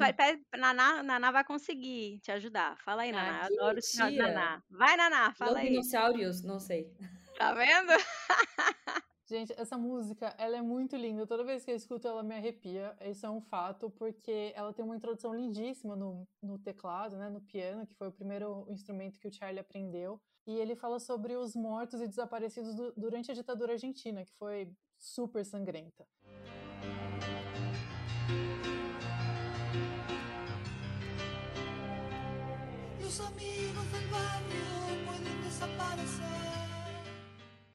[0.57, 2.77] Naná, Naná vai conseguir te ajudar.
[2.85, 3.41] Fala aí, Naná.
[3.41, 4.63] Ah, Adoro o Naná.
[4.69, 5.69] Vai, Naná, fala Los aí.
[5.69, 6.89] Dinossauros, não sei.
[7.37, 7.91] Tá vendo?
[9.33, 11.25] Gente, essa música, ela é muito linda.
[11.25, 12.95] Toda vez que eu escuto, ela me arrepia.
[13.01, 17.41] Isso é um fato, porque ela tem uma introdução lindíssima no, no teclado, né, no
[17.41, 20.21] piano, que foi o primeiro instrumento que o Charlie aprendeu.
[20.45, 24.71] E ele fala sobre os mortos e desaparecidos do, durante a ditadura argentina, que foi
[24.99, 26.05] super sangrenta.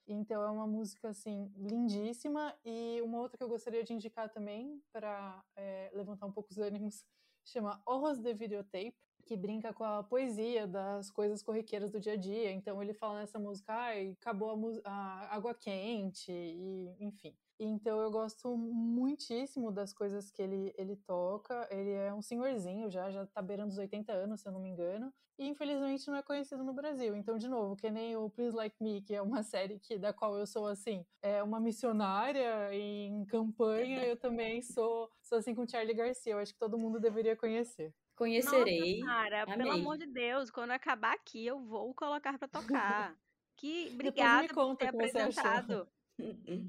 [0.09, 4.83] Então é uma música assim lindíssima e uma outra que eu gostaria de indicar também
[4.91, 7.05] para é, levantar um pouco os ânimos
[7.45, 12.17] chama Ojos de Videotape, que brinca com a poesia das coisas corriqueiras do dia a
[12.17, 12.51] dia.
[12.51, 17.37] Então ele fala nessa música, ai, acabou a, a água quente e enfim.
[17.59, 21.67] Então eu gosto muitíssimo das coisas que ele, ele toca.
[21.71, 24.69] Ele é um senhorzinho já, já tá beirando os 80 anos, se eu não me
[24.69, 25.13] engano.
[25.39, 27.15] E infelizmente não é conhecido no Brasil.
[27.15, 30.13] Então, de novo, que nem o Please Like Me, que é uma série que, da
[30.13, 35.69] qual eu sou assim, é uma missionária em campanha, eu também sou, sou assim com
[35.69, 36.33] Charlie Garcia.
[36.33, 37.95] Eu acho que todo mundo deveria conhecer.
[38.17, 38.99] Conhecerei.
[39.01, 39.57] Nossa, cara, Amei.
[39.59, 43.17] pelo amor de Deus, quando acabar aqui, eu vou colocar para tocar.
[43.59, 45.89] Que obrigada por ter apresentado.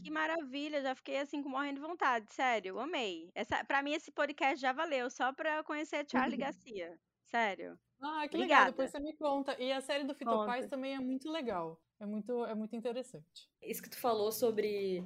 [0.03, 3.31] Que maravilha, já fiquei assim com morrendo de vontade, sério, amei.
[3.33, 7.77] Essa, para mim esse podcast já valeu, só para conhecer Charlie Garcia, sério.
[7.99, 8.41] Ah, que Obrigada.
[8.41, 9.59] legal, depois você me conta.
[9.59, 13.49] E a série do Fito Paz também é muito legal, é muito, é muito interessante.
[13.61, 15.03] Isso que tu falou sobre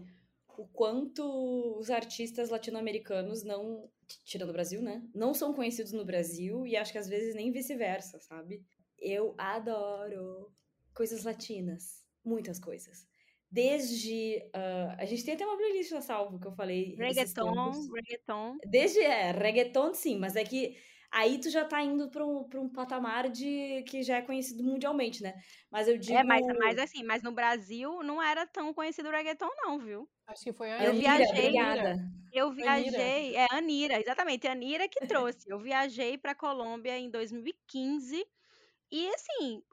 [0.58, 3.90] o quanto os artistas latino-americanos não,
[4.26, 7.52] tirando o Brasil, né, não são conhecidos no Brasil e acho que às vezes nem
[7.52, 8.64] vice-versa, sabe?
[9.00, 10.52] Eu adoro
[10.94, 13.08] coisas latinas, muitas coisas
[13.54, 14.42] desde.
[14.48, 16.96] Uh, a gente tem até uma playlist na Salvo que eu falei.
[16.98, 18.58] Reggaeton, reggaeton.
[18.66, 19.00] Desde.
[19.00, 20.76] É, reggaeton sim, mas é que
[21.12, 24.64] aí tu já tá indo pra um, pra um patamar de que já é conhecido
[24.64, 25.36] mundialmente, né?
[25.72, 26.18] Mas eu digo.
[26.18, 30.10] É, mas, mas assim, mas no Brasil não era tão conhecido o reggaeton, não, viu?
[30.26, 31.40] Acho que foi a Eu Anira, viajei.
[31.40, 31.96] Obrigada.
[32.34, 33.38] Eu viajei.
[33.38, 33.38] Anira.
[33.38, 34.48] É, Anira, exatamente.
[34.48, 35.48] A Anira que trouxe.
[35.48, 38.26] Eu viajei pra Colômbia em 2015.
[38.92, 39.64] E assim,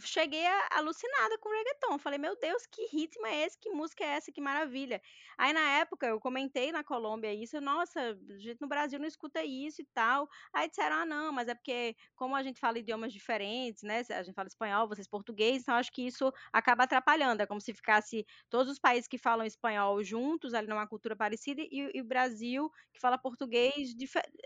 [0.00, 1.98] cheguei alucinada com o reggaeton.
[1.98, 3.58] Falei, meu Deus, que ritmo é esse?
[3.58, 4.32] Que música é essa?
[4.32, 5.00] Que maravilha.
[5.36, 9.82] Aí na época eu comentei na Colômbia isso, nossa, gente no Brasil não escuta isso
[9.82, 10.28] e tal.
[10.52, 14.02] Aí disseram, ah, não, mas é porque como a gente fala idiomas diferentes, né?
[14.10, 17.42] A gente fala espanhol, vocês português, então acho que isso acaba atrapalhando.
[17.42, 21.62] É como se ficasse todos os países que falam espanhol juntos, ali numa cultura parecida,
[21.62, 23.94] e, e o Brasil que fala português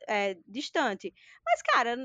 [0.09, 1.13] é, distante.
[1.45, 1.97] Mas, cara,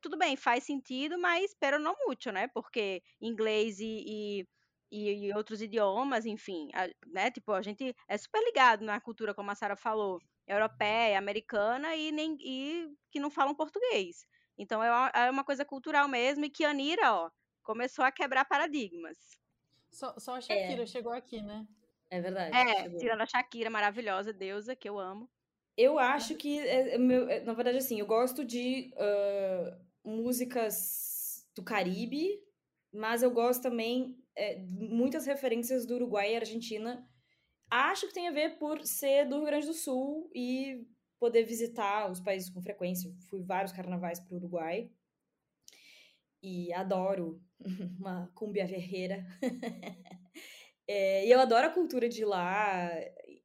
[0.00, 2.48] tudo bem, faz sentido, mas pero não muito, né?
[2.48, 4.46] Porque inglês e,
[4.90, 7.30] e, e outros idiomas, enfim, a, né?
[7.30, 12.12] Tipo, a gente é super ligado na cultura, como a Sara falou, europeia, americana e,
[12.12, 14.26] nem, e que não falam português.
[14.58, 17.30] Então é uma, é uma coisa cultural mesmo e que a Anira, ó,
[17.62, 19.18] começou a quebrar paradigmas.
[19.90, 20.86] Só, só a Shakira é.
[20.86, 21.66] chegou aqui, né?
[22.10, 22.56] É verdade.
[22.56, 22.98] É, chegou.
[22.98, 25.28] tirando a Shakira, maravilhosa, deusa, que eu amo.
[25.76, 31.62] Eu acho que, é, é, é, na verdade, assim, eu gosto de uh, músicas do
[31.62, 32.40] Caribe,
[32.92, 37.06] mas eu gosto também é, muitas referências do Uruguai e Argentina.
[37.70, 40.86] Acho que tem a ver por ser do Rio Grande do Sul e
[41.18, 43.12] poder visitar os países com frequência.
[43.28, 44.90] Fui vários carnavais para o Uruguai
[46.42, 47.42] e adoro
[47.98, 49.26] uma cumbia verreira.
[50.86, 52.90] é, e eu adoro a cultura de lá,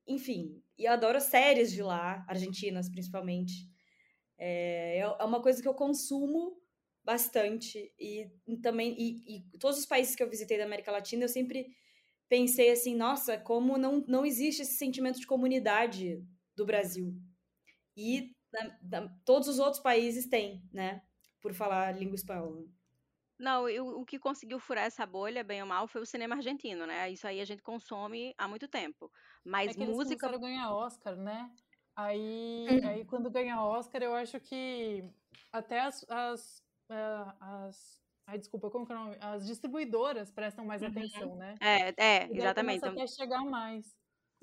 [0.08, 3.69] enfim, e eu adoro séries de lá, argentinas principalmente.
[4.38, 6.62] É, é uma coisa que eu consumo
[7.03, 7.93] bastante.
[7.99, 8.29] E
[8.62, 11.67] também, e, e todos os países que eu visitei da América Latina, eu sempre
[12.27, 17.13] pensei assim, nossa, como não, não existe esse sentimento de comunidade do Brasil.
[17.95, 21.01] E da, da, todos os outros países têm, né?
[21.41, 22.63] Por falar língua espanhola.
[23.41, 26.86] Não, eu, o que conseguiu furar essa bolha, bem ou mal, foi o cinema argentino,
[26.86, 27.10] né?
[27.10, 29.12] Isso aí a gente consome há muito tempo.
[29.43, 30.27] Mas é que música.
[30.27, 31.49] Eles ganhar Oscar, né?
[31.95, 32.88] Aí, uhum.
[32.88, 35.04] aí quando ganha Oscar, eu acho que
[35.51, 39.17] até as, as, uh, as Ai, desculpa, como que é o nome?
[39.19, 40.89] As distribuidoras prestam mais uhum.
[40.89, 41.56] atenção, né?
[41.60, 42.77] É, é, exatamente.
[42.77, 43.93] Então, até chegar mais.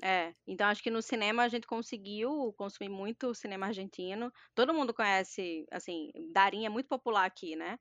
[0.02, 4.32] É, então acho que no cinema a gente conseguiu consumir muito cinema argentino.
[4.54, 7.78] Todo mundo conhece, assim, Darim é muito popular aqui, né?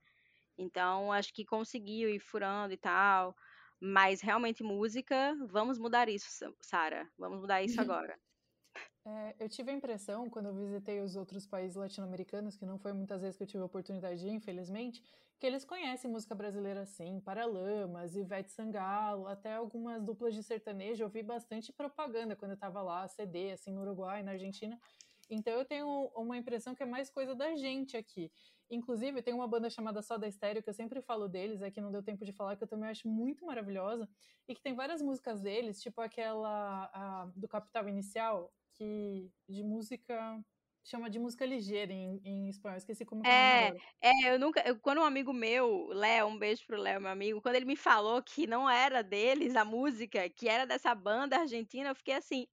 [0.58, 3.36] Então acho que conseguiu ir furando e tal.
[3.80, 6.28] Mas realmente música, vamos mudar isso,
[6.62, 7.08] Sara.
[7.17, 8.17] Vamos mudar isso agora.
[9.06, 12.91] É, eu tive a impressão, quando eu visitei os outros países latino-americanos, que não foi
[12.91, 15.02] muitas vezes que eu tive a oportunidade de ir, infelizmente,
[15.39, 21.04] que eles conhecem música brasileira assim, Paralamas, Ivete Sangalo, até algumas duplas de sertanejo.
[21.04, 24.78] Eu vi bastante propaganda quando eu estava lá, CD, assim, no Uruguai, na Argentina.
[25.30, 28.30] Então eu tenho uma impressão que é mais coisa da gente aqui.
[28.69, 31.91] Inclusive, tem uma banda chamada Soda Stereo, que eu sempre falo deles, é que não
[31.91, 34.10] deu tempo de falar, que eu também acho muito maravilhosa,
[34.47, 40.43] e que tem várias músicas deles, tipo aquela a, do Capital Inicial, que de música
[40.84, 42.77] chama de música ligeira em, em espanhol.
[42.77, 43.69] Esqueci como é.
[43.69, 44.62] É, é, eu nunca.
[44.62, 47.75] Eu, quando um amigo meu, Léo, um beijo pro Léo, meu amigo, quando ele me
[47.75, 52.47] falou que não era deles a música, que era dessa banda argentina, eu fiquei assim,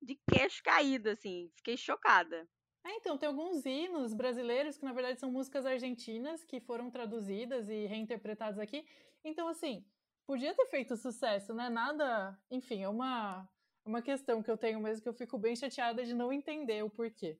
[0.00, 2.48] de queixo caído, assim, fiquei chocada.
[2.84, 7.68] É, então, tem alguns hinos brasileiros que, na verdade, são músicas argentinas que foram traduzidas
[7.68, 8.86] e reinterpretadas aqui.
[9.22, 9.84] Então, assim,
[10.26, 11.68] podia ter feito sucesso, né?
[11.68, 12.38] Nada.
[12.50, 13.48] Enfim, é uma,
[13.84, 16.90] uma questão que eu tenho mesmo que eu fico bem chateada de não entender o
[16.90, 17.38] porquê.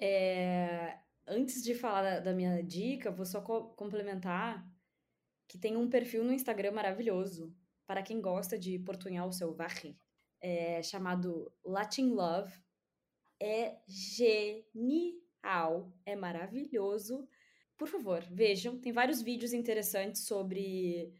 [0.00, 4.66] É, antes de falar da, minha dica, vou só co complementar
[5.48, 7.54] que tem um perfil no Instagram maravilhoso
[7.86, 9.98] para quem gosta de portunhol selvagem,
[10.40, 12.52] é, chamado Latin Love.
[13.44, 17.28] É genial, é maravilhoso.
[17.76, 21.12] Por favor, vejam, tem vários vídeos interessantes sobre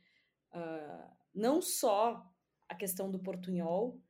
[0.55, 2.25] uh, não só
[2.67, 4.01] a questão do portunhol,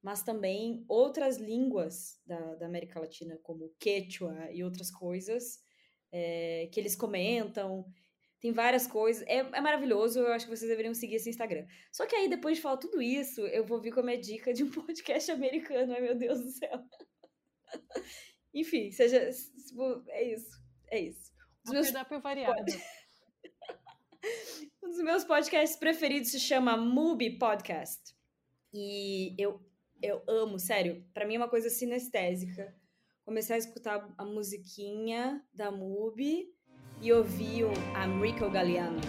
[0.00, 5.60] mas também outras línguas da, da América Latina, como quechua e outras coisas,
[6.12, 7.84] é, que eles comentam.
[8.38, 9.26] Tem várias coisas.
[9.26, 11.66] É, é, maravilhoso, eu acho que vocês deveriam seguir esse Instagram.
[11.90, 14.54] Só que aí, depois de falar tudo isso, eu vou vir com a minha dica
[14.54, 15.92] de um podcast americano.
[15.92, 16.78] Ai, meu Deus do céu.
[18.54, 19.30] Enfim, seja.
[20.08, 20.62] É isso.
[20.90, 21.32] É isso.
[21.66, 21.90] Um meus...
[22.22, 22.72] variado.
[24.82, 28.14] um dos meus podcasts preferidos se chama Mubi Podcast.
[28.72, 29.60] E eu
[30.02, 31.02] eu amo, sério.
[31.14, 32.74] Para mim é uma coisa sinestésica.
[33.24, 36.52] Comecei a escutar a musiquinha da Mubi
[37.00, 39.00] e ouvir o I'm Rico Galliano.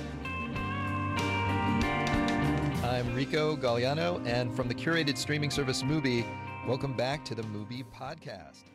[2.81, 6.23] I'm Rico Galliano, and from the curated streaming service Mubi,
[6.67, 8.65] welcome back to the Mubi podcast.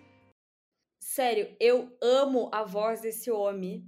[1.00, 3.84] Sério, eu amo a voz desse homem.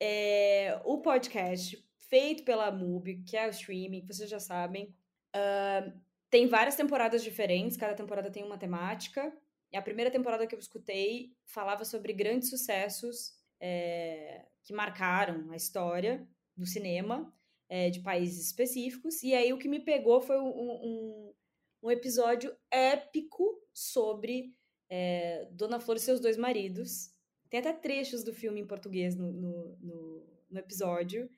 [0.00, 4.94] É, o podcast feito pela Mubi, que é o streaming, vocês já sabem.
[5.34, 5.92] Uh,
[6.30, 9.36] tem várias temporadas diferentes, cada temporada tem uma temática.
[9.72, 15.56] E a primeira temporada que eu escutei falava sobre grandes sucessos é, que marcaram a
[15.56, 16.24] história
[16.56, 17.34] do cinema
[17.68, 19.20] é, de países específicos.
[19.24, 21.34] E aí o que me pegou foi um, um,
[21.82, 24.54] um episódio épico sobre
[24.88, 27.10] é, Dona Flor e seus dois maridos.
[27.50, 31.28] Tem até trechos do filme em português no, no, no, no episódio.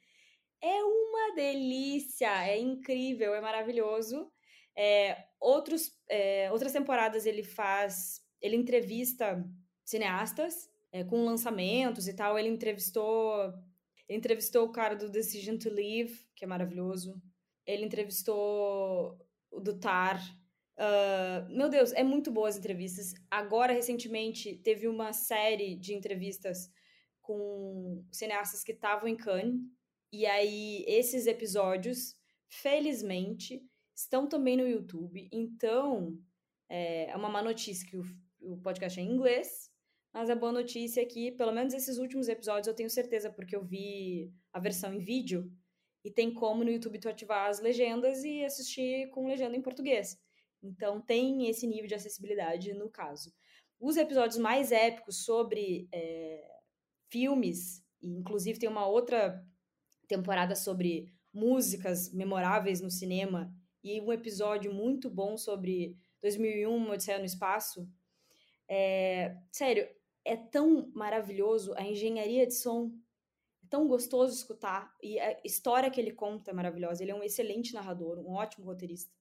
[0.60, 4.30] É uma delícia, é incrível, é maravilhoso.
[4.76, 9.44] É, outros, é, outras temporadas ele faz, ele entrevista
[9.84, 12.38] cineastas é, com lançamentos e tal.
[12.38, 13.52] Ele entrevistou,
[14.08, 17.20] ele entrevistou o cara do Decision to Leave, que é maravilhoso.
[17.66, 19.18] Ele entrevistou
[19.52, 20.20] do Tar.
[20.78, 23.12] Uh, meu Deus, é muito boas entrevistas.
[23.30, 26.70] Agora, recentemente, teve uma série de entrevistas
[27.20, 29.60] com cineastas que estavam em Cannes.
[30.12, 32.16] E aí, esses episódios,
[32.48, 33.62] felizmente,
[33.94, 35.28] estão também no YouTube.
[35.32, 36.16] Então,
[36.68, 38.04] é, é uma má notícia que o,
[38.40, 39.70] o podcast é em inglês,
[40.12, 43.54] mas a boa notícia é que, pelo menos esses últimos episódios, eu tenho certeza, porque
[43.54, 45.52] eu vi a versão em vídeo,
[46.08, 50.18] e tem como no YouTube tu ativar as legendas e assistir com legenda em português.
[50.62, 53.30] Então, tem esse nível de acessibilidade no caso.
[53.78, 56.42] Os episódios mais épicos sobre é,
[57.10, 59.44] filmes, e inclusive tem uma outra
[60.08, 63.52] temporada sobre músicas memoráveis no cinema
[63.84, 67.86] e um episódio muito bom sobre 2001, Odisseia no Espaço.
[68.66, 69.86] É, sério,
[70.24, 72.90] é tão maravilhoso a engenharia de som,
[73.70, 77.02] tão gostoso escutar e a história que ele conta é maravilhosa.
[77.02, 79.12] Ele é um excelente narrador, um ótimo roteirista.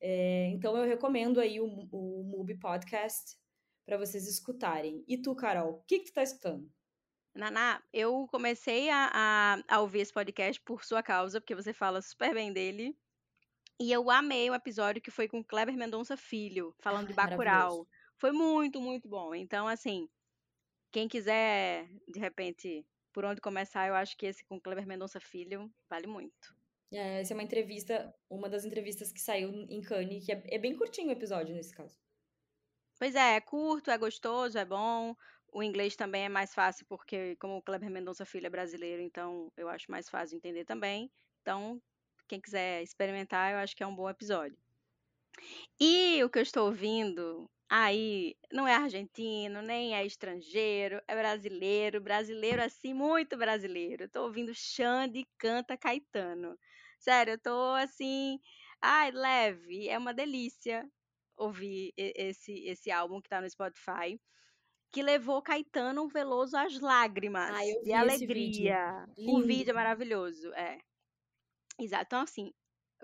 [0.00, 3.36] É, então eu recomendo aí o, o Mubi Podcast
[3.86, 5.04] para vocês escutarem.
[5.06, 6.70] E tu, Carol, o que, que tu tá escutando?
[7.34, 12.02] Naná, eu comecei a, a, a, ouvir esse podcast por sua causa, porque você fala
[12.02, 12.96] super bem dele.
[13.80, 17.86] E eu amei o episódio que foi com Kleber Mendonça Filho, falando de Bacurau.
[18.18, 19.34] Foi muito, muito bom.
[19.34, 20.08] Então, assim,
[20.92, 25.70] quem quiser, de repente, por onde começar, eu acho que esse com Cleber Mendonça Filho
[25.88, 26.54] vale muito.
[26.92, 30.58] É, essa é uma entrevista, uma das entrevistas que saiu em Cannes, que é, é
[30.58, 31.96] bem curtinho o episódio nesse caso.
[32.98, 35.16] Pois é, é curto, é gostoso, é bom.
[35.52, 39.52] O inglês também é mais fácil, porque como o Kleber Mendonça Filho é brasileiro, então
[39.56, 41.10] eu acho mais fácil entender também.
[41.40, 41.80] Então,
[42.28, 44.56] quem quiser experimentar, eu acho que é um bom episódio.
[45.80, 52.02] E o que eu estou ouvindo aí não é argentino, nem é estrangeiro, é brasileiro,
[52.02, 54.04] brasileiro assim, muito brasileiro.
[54.04, 56.58] Estou ouvindo Xande Canta Caetano.
[56.98, 58.38] Sério, eu tô assim,
[58.78, 60.86] ai, leve, é uma delícia
[61.34, 64.20] ouvir esse esse álbum que tá no Spotify
[64.90, 69.06] que levou Caetano Veloso às lágrimas ah, eu de alegria.
[69.16, 69.34] Vídeo.
[69.34, 70.78] O vídeo é maravilhoso, é.
[71.80, 72.04] Exato.
[72.04, 72.52] Então, assim,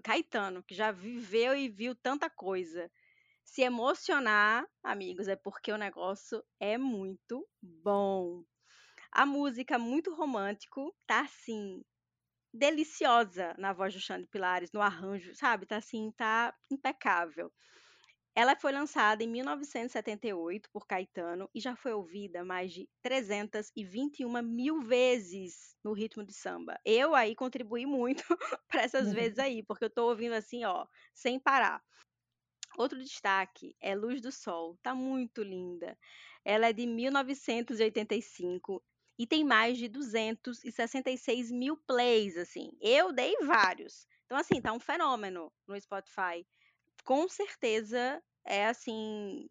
[0.04, 2.90] Caetano, que já viveu e viu tanta coisa,
[3.48, 8.44] se emocionar, amigos, é porque o negócio é muito bom.
[9.10, 11.82] A música muito romântico, tá assim,
[12.54, 15.66] deliciosa na voz do Xande Pilares, no arranjo, sabe?
[15.66, 17.50] Tá assim, tá impecável.
[18.34, 24.80] Ela foi lançada em 1978 por Caetano e já foi ouvida mais de 321 mil
[24.82, 26.78] vezes no ritmo de samba.
[26.84, 28.24] Eu aí contribuí muito
[28.68, 31.82] para essas vezes aí, porque eu estou ouvindo assim, ó, sem parar.
[32.76, 35.98] Outro destaque é Luz do Sol, tá muito linda.
[36.44, 38.82] Ela é de 1985
[39.18, 42.70] e tem mais de 266 mil plays, assim.
[42.80, 44.06] Eu dei vários.
[44.26, 46.46] Então, assim, tá um fenômeno no Spotify
[47.08, 49.48] com certeza é assim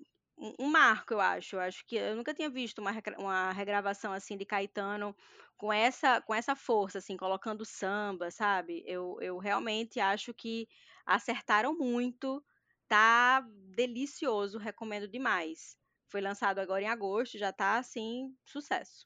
[0.60, 1.56] um marco, eu acho.
[1.56, 5.16] Eu acho que eu nunca tinha visto uma, uma regravação assim de Caetano
[5.58, 8.84] com essa com essa força, assim, colocando samba, sabe?
[8.86, 10.68] Eu, eu realmente acho que
[11.06, 12.44] acertaram muito.
[12.88, 15.76] Tá delicioso, recomendo demais.
[16.10, 19.04] Foi lançado agora em agosto, já tá assim, sucesso.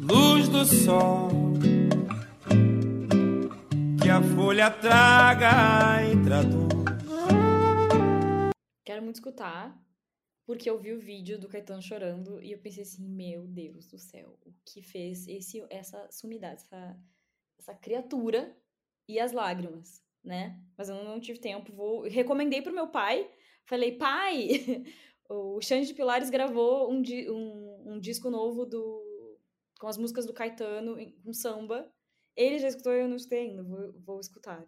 [0.00, 1.40] Luz do sol
[4.10, 6.68] a folha traga entrador.
[8.84, 9.80] Quero muito escutar,
[10.44, 13.98] porque eu vi o vídeo do Caetano chorando e eu pensei assim, meu Deus do
[13.98, 17.00] céu, o que fez esse, essa sumidade, essa,
[17.56, 18.54] essa criatura
[19.08, 20.60] e as lágrimas, né?
[20.76, 22.02] Mas eu não tive tempo, vou...
[22.02, 23.30] Recomendei pro meu pai,
[23.64, 24.48] falei, pai,
[25.28, 29.08] o Xande de Pilares gravou um, um, um disco novo do
[29.80, 30.94] com as músicas do Caetano,
[31.24, 31.90] com samba,
[32.36, 34.64] ele já escutou e eu não escutei ainda, vou, vou escutar.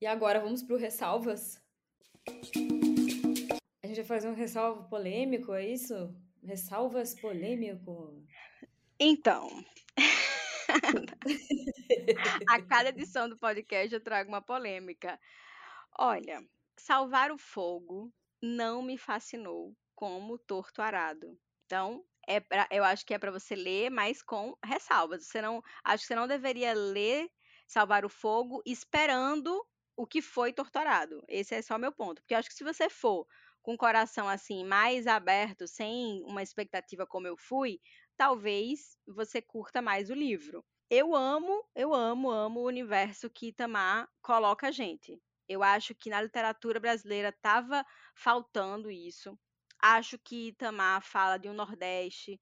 [0.00, 1.60] E agora vamos pro ressalvas.
[3.82, 6.14] A gente vai fazer um ressalvo polêmico, é isso?
[6.42, 8.24] Ressalvas polêmico?
[8.98, 9.48] Então.
[12.48, 15.18] a cada edição do podcast eu trago uma polêmica.
[15.98, 16.42] Olha,
[16.78, 18.12] salvar o fogo
[18.42, 21.38] não me fascinou como torto arado.
[21.66, 25.26] Então, é pra, eu acho que é para você ler, mas com ressalvas.
[25.26, 27.30] Você não, acho que você não deveria ler
[27.70, 29.64] Salvar o Fogo esperando
[29.96, 31.22] o que foi torturado.
[31.28, 33.24] Esse é só meu ponto, porque eu acho que se você for
[33.62, 37.80] com o coração assim mais aberto, sem uma expectativa como eu fui,
[38.16, 40.64] talvez você curta mais o livro.
[40.90, 45.22] Eu amo, eu amo, amo o universo que Itamar coloca a gente.
[45.48, 49.38] Eu acho que na literatura brasileira estava faltando isso.
[49.80, 52.40] Acho que Itamar fala de um Nordeste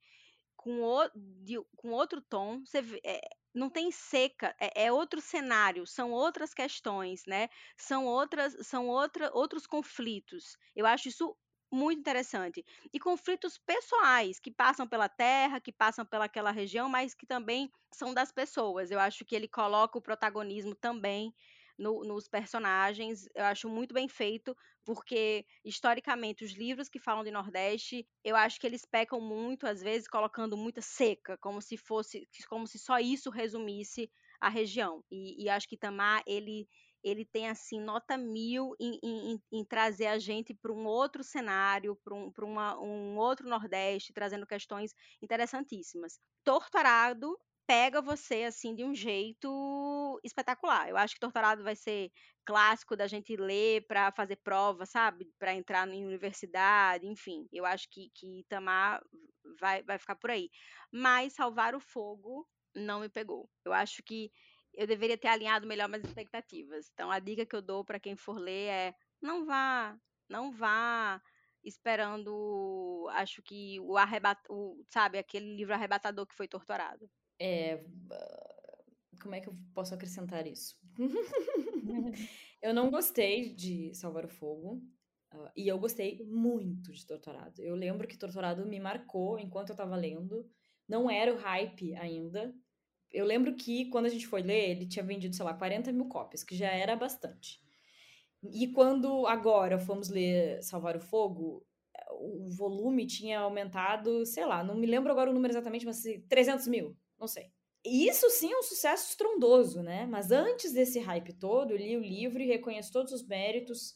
[0.56, 2.64] com, o, de, com outro tom.
[2.64, 3.20] Você é,
[3.54, 7.50] não tem seca, é, é, outro cenário, são outras questões, né?
[7.76, 10.56] São outras, são outra, outros conflitos.
[10.74, 11.36] Eu acho isso
[11.70, 12.64] muito interessante.
[12.92, 18.14] E conflitos pessoais que passam pela terra, que passam pelaquela região, mas que também são
[18.14, 18.90] das pessoas.
[18.90, 21.34] Eu acho que ele coloca o protagonismo também
[21.78, 23.28] no, nos personagens.
[23.34, 28.60] Eu acho muito bem feito, porque historicamente os livros que falam de Nordeste, eu acho
[28.60, 32.98] que eles pecam muito, às vezes, colocando muita seca, como se fosse, como se só
[32.98, 34.10] isso resumisse
[34.40, 35.04] a região.
[35.10, 36.68] E, e acho que Tamar, ele
[37.02, 41.96] ele tem assim nota mil em, em, em trazer a gente para um outro cenário,
[42.04, 42.32] para um,
[42.82, 46.18] um outro Nordeste, trazendo questões interessantíssimas.
[46.44, 50.88] Torturado pega você assim de um jeito espetacular.
[50.88, 52.10] Eu acho que Torturado vai ser
[52.46, 55.30] clássico da gente ler para fazer prova, sabe?
[55.38, 57.46] Para entrar em universidade, enfim.
[57.52, 59.02] Eu acho que, que Itamar
[59.60, 60.48] vai, vai ficar por aí.
[60.90, 63.50] Mas Salvar o Fogo não me pegou.
[63.66, 64.30] Eu acho que
[64.74, 66.90] eu deveria ter alinhado melhor minhas expectativas.
[66.92, 69.98] Então a dica que eu dou para quem for ler é não vá,
[70.28, 71.20] não vá
[71.64, 77.10] esperando, acho que o arrebat, o, sabe, aquele livro arrebatador que foi torturado.
[77.40, 77.84] É,
[79.20, 80.76] como é que eu posso acrescentar isso?
[82.62, 84.82] eu não gostei de Salvar o Fogo.
[85.34, 87.60] Uh, e eu gostei muito de Torturado.
[87.62, 90.48] Eu lembro que Torturado me marcou enquanto eu tava lendo.
[90.88, 92.54] Não era o hype ainda.
[93.12, 96.06] Eu lembro que quando a gente foi ler, ele tinha vendido, sei lá, 40 mil
[96.06, 97.60] cópias, que já era bastante.
[98.42, 101.66] E quando agora fomos ler Salvar o Fogo,
[102.10, 106.62] o volume tinha aumentado, sei lá, não me lembro agora o número exatamente, mas 300
[106.62, 107.50] assim, mil, não sei.
[107.84, 110.06] E isso sim é um sucesso estrondoso, né?
[110.06, 113.92] Mas antes desse hype todo, eu li o livro e reconheço todos os méritos.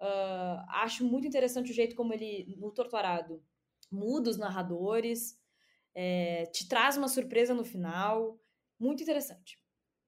[0.00, 3.42] Uh, acho muito interessante o jeito como ele, no Torturado,
[3.90, 5.38] muda os narradores,
[5.94, 8.38] é, te traz uma surpresa no final.
[8.78, 9.58] Muito interessante.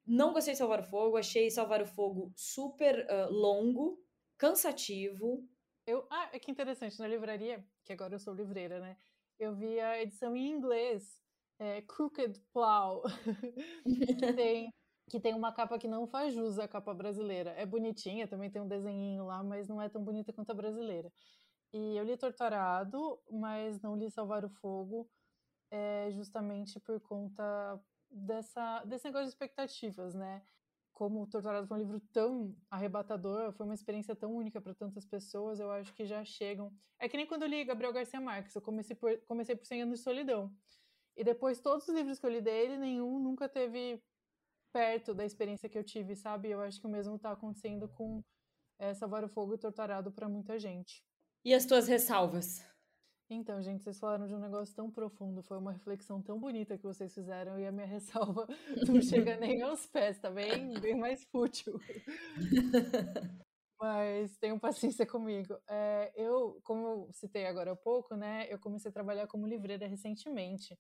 [0.06, 3.98] Não gostei de Salvar o Fogo, achei Salvar o Fogo super uh, longo,
[4.38, 5.46] cansativo,
[5.88, 8.98] eu, ah, é que interessante, na livraria, que agora eu sou livreira, né?
[9.38, 11.18] Eu vi a edição em inglês,
[11.58, 13.04] é, Crooked Plow,
[14.18, 14.70] que, tem,
[15.08, 17.52] que tem uma capa que não faz jus à capa brasileira.
[17.52, 21.10] É bonitinha, também tem um desenhinho lá, mas não é tão bonita quanto a brasileira.
[21.72, 25.08] E eu li Torturado, mas não li Salvar o Fogo,
[25.70, 27.80] é, justamente por conta
[28.10, 30.42] dessa, desse negócio de expectativas, né?
[30.98, 35.60] como Torturado foi um livro tão arrebatador, foi uma experiência tão única para tantas pessoas,
[35.60, 36.72] eu acho que já chegam.
[36.98, 39.82] É que nem quando eu li Gabriel Garcia Marques, eu comecei por, comecei por 100
[39.82, 40.52] anos de solidão.
[41.16, 44.02] E depois, todos os livros que eu li dele, nenhum nunca teve
[44.72, 46.50] perto da experiência que eu tive, sabe?
[46.50, 48.20] Eu acho que o mesmo está acontecendo com
[48.80, 51.04] é, Salvar o Fogo e Torturado para muita gente.
[51.44, 52.60] E as tuas ressalvas?
[53.30, 56.86] Então, gente, vocês falaram de um negócio tão profundo, foi uma reflexão tão bonita que
[56.86, 58.46] vocês fizeram e a minha ressalva
[58.86, 61.78] não chega nem aos pés, tá bem, bem mais fútil.
[63.78, 65.56] Mas tenham paciência comigo.
[65.68, 69.86] É, eu, como eu citei agora há pouco, né, eu comecei a trabalhar como livreira
[69.86, 70.76] recentemente.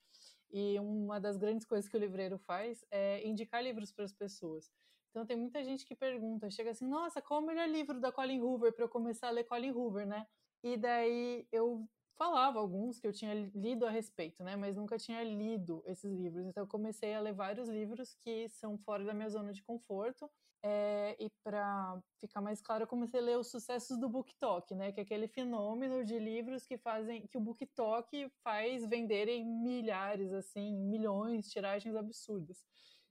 [0.50, 4.72] E uma das grandes coisas que o livreiro faz é indicar livros para as pessoas.
[5.10, 8.40] Então tem muita gente que pergunta, chega assim, nossa, qual o melhor livro da Colin
[8.40, 10.26] Hoover para eu começar a ler Colin Hoover, né?
[10.62, 11.86] E daí eu
[12.18, 14.56] falava alguns que eu tinha lido a respeito, né?
[14.56, 16.44] Mas nunca tinha lido esses livros.
[16.44, 20.28] Então eu comecei a ler vários livros que são fora da minha zona de conforto.
[20.60, 24.90] É, e para ficar mais claro, eu comecei a ler os sucessos do BookTok, né?
[24.90, 30.74] Que é aquele fenômeno de livros que fazem que o BookTok faz venderem milhares, assim,
[30.74, 32.64] milhões, tiragens absurdas.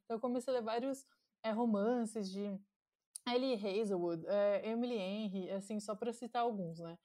[0.04, 1.06] Então eu comecei a ler vários
[1.42, 2.60] é, romances de
[3.26, 6.98] Ellie Hazelwood, é, Emily Henry, assim, só para citar alguns, né?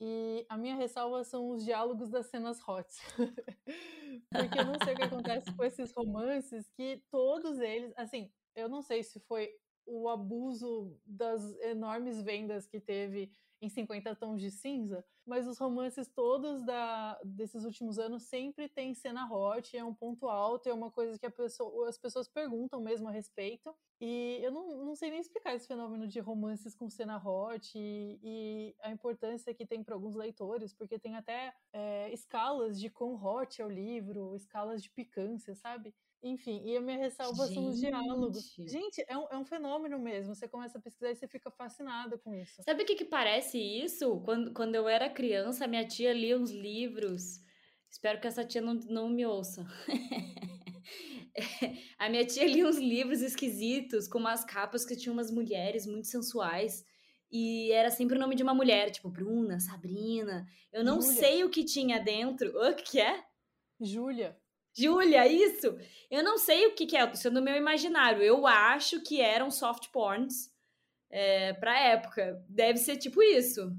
[0.00, 2.86] E a minha ressalva são os diálogos das cenas hot.
[4.30, 8.68] Porque eu não sei o que acontece com esses romances, que todos eles, assim, eu
[8.68, 9.50] não sei se foi
[9.86, 13.30] o abuso das enormes vendas que teve
[13.62, 18.92] em 50 tons de cinza, mas os romances todos da, desses últimos anos sempre tem
[18.92, 23.08] cena hot, é um ponto alto, é uma coisa que pessoa, as pessoas perguntam mesmo
[23.08, 23.74] a respeito.
[23.98, 28.20] E eu não, não sei nem explicar esse fenômeno de romances com cena hot e,
[28.22, 33.14] e a importância que tem para alguns leitores, porque tem até é, escalas de quão
[33.14, 35.94] hot é o livro, escalas de picância, sabe?
[36.22, 38.54] Enfim, e a minha ressalva são os diálogos.
[38.58, 40.34] Gente, é um, é um fenômeno mesmo.
[40.34, 42.62] Você começa a pesquisar e você fica fascinada com isso.
[42.64, 44.20] Sabe o que, que parece isso?
[44.24, 47.40] Quando, quando eu era criança, minha tia lia uns livros.
[47.90, 49.64] Espero que essa tia não, não me ouça.
[51.98, 56.06] a minha tia lia uns livros esquisitos, com umas capas que tinham umas mulheres muito
[56.06, 56.84] sensuais.
[57.30, 60.46] E era sempre o nome de uma mulher, tipo Bruna, Sabrina.
[60.72, 61.18] Eu não Julia.
[61.18, 62.50] sei o que tinha dentro.
[62.56, 63.24] O que é?
[63.80, 64.36] Júlia.
[64.72, 65.76] Júlia, isso!
[66.10, 68.22] Eu não sei o que, que é, isso é no meu imaginário.
[68.22, 70.50] Eu acho que eram soft porns
[71.10, 72.44] é, pra época.
[72.48, 73.72] Deve ser tipo isso.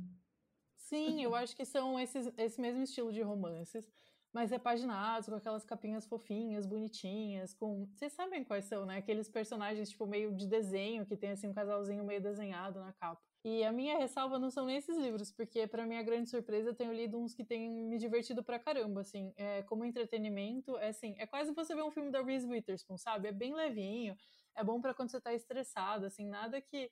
[0.75, 3.87] Sim, eu acho que são esses, esse mesmo estilo de romances,
[4.33, 7.87] mais repaginados, com aquelas capinhas fofinhas, bonitinhas, com.
[7.95, 8.97] Vocês sabem quais são, né?
[8.97, 13.21] Aqueles personagens, tipo, meio de desenho, que tem assim um casalzinho meio desenhado na capa.
[13.43, 16.75] E a minha ressalva não são nem esses livros, porque para minha grande surpresa eu
[16.75, 21.15] tenho lido uns que têm me divertido pra caramba, assim, é, como entretenimento, é assim,
[21.17, 23.29] é quase você ver um filme da Reese Witherspoon, sabe?
[23.29, 24.17] É bem levinho,
[24.55, 26.91] é bom para quando você tá estressado, assim, nada que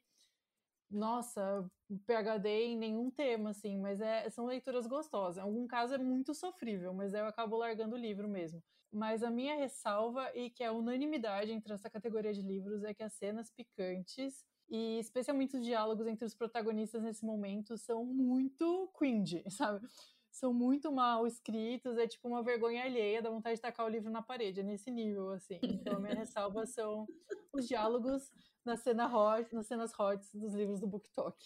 [0.89, 1.69] nossa,
[2.05, 5.37] PhD em nenhum tema, assim, mas é, são leituras gostosas.
[5.37, 8.63] Em algum caso é muito sofrível, mas eu acabo largando o livro mesmo.
[8.91, 12.93] Mas a minha ressalva, e que é a unanimidade entre essa categoria de livros, é
[12.93, 18.89] que as cenas picantes e especialmente os diálogos entre os protagonistas nesse momento são muito
[18.97, 19.85] cringe, sabe?
[20.31, 24.11] São muito mal escritos, é tipo uma vergonha alheia, dá vontade de tacar o livro
[24.11, 25.59] na parede, é nesse nível, assim.
[25.63, 27.07] Então, a minha ressalva são
[27.55, 28.31] os diálogos
[28.63, 31.37] na cena hot, nas cenas hot dos livros do BookTok.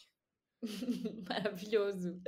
[1.27, 2.21] Maravilhoso.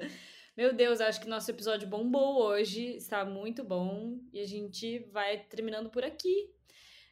[0.55, 5.43] Meu Deus, acho que nosso episódio bombou hoje, está muito bom e a gente vai
[5.45, 6.53] terminando por aqui.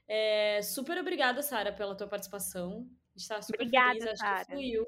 [0.08, 2.90] É, super obrigada, Sara, pela tua participação
[3.20, 4.46] está super Obrigada, feliz, acho Sarah.
[4.46, 4.88] que fluiu.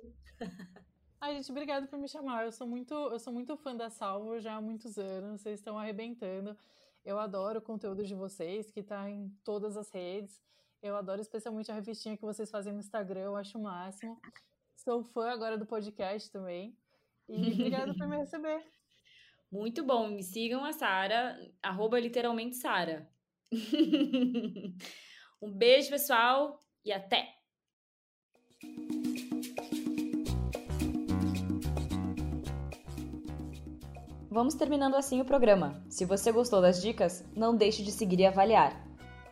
[1.20, 2.46] Ai, gente, obrigada por me chamar.
[2.46, 5.42] Eu sou muito, eu sou muito fã da Salvo já há muitos anos.
[5.42, 6.58] Vocês estão arrebentando.
[7.06, 10.42] Eu adoro o conteúdo de vocês, que está em todas as redes.
[10.82, 14.20] Eu adoro especialmente a revistinha que vocês fazem no Instagram, eu acho o máximo.
[14.76, 16.76] Sou fã agora do podcast também.
[17.30, 18.66] E obrigada por me receber.
[19.52, 20.08] Muito bom.
[20.08, 23.08] Me sigam a Sara, arroba literalmente Sara.
[25.40, 27.36] um beijo, pessoal, e até!
[34.32, 35.84] Vamos terminando assim o programa.
[35.90, 38.91] Se você gostou das dicas, não deixe de seguir e avaliar.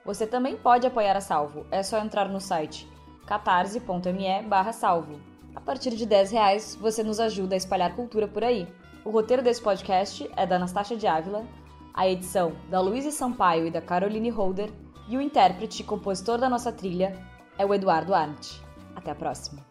[0.09, 1.67] Você também pode apoiar a Salvo.
[1.69, 2.89] É só entrar no site
[3.27, 5.21] catarse.me salvo.
[5.55, 8.67] A partir de 10 reais, você nos ajuda a espalhar cultura por aí.
[9.05, 11.45] O roteiro desse podcast é da Anastasia de Ávila,
[11.93, 14.71] a edição da Luísa Sampaio e da Caroline Holder,
[15.07, 17.13] e o intérprete e compositor da nossa trilha
[17.55, 18.63] é o Eduardo Arndt.
[18.95, 19.68] Até a próxima!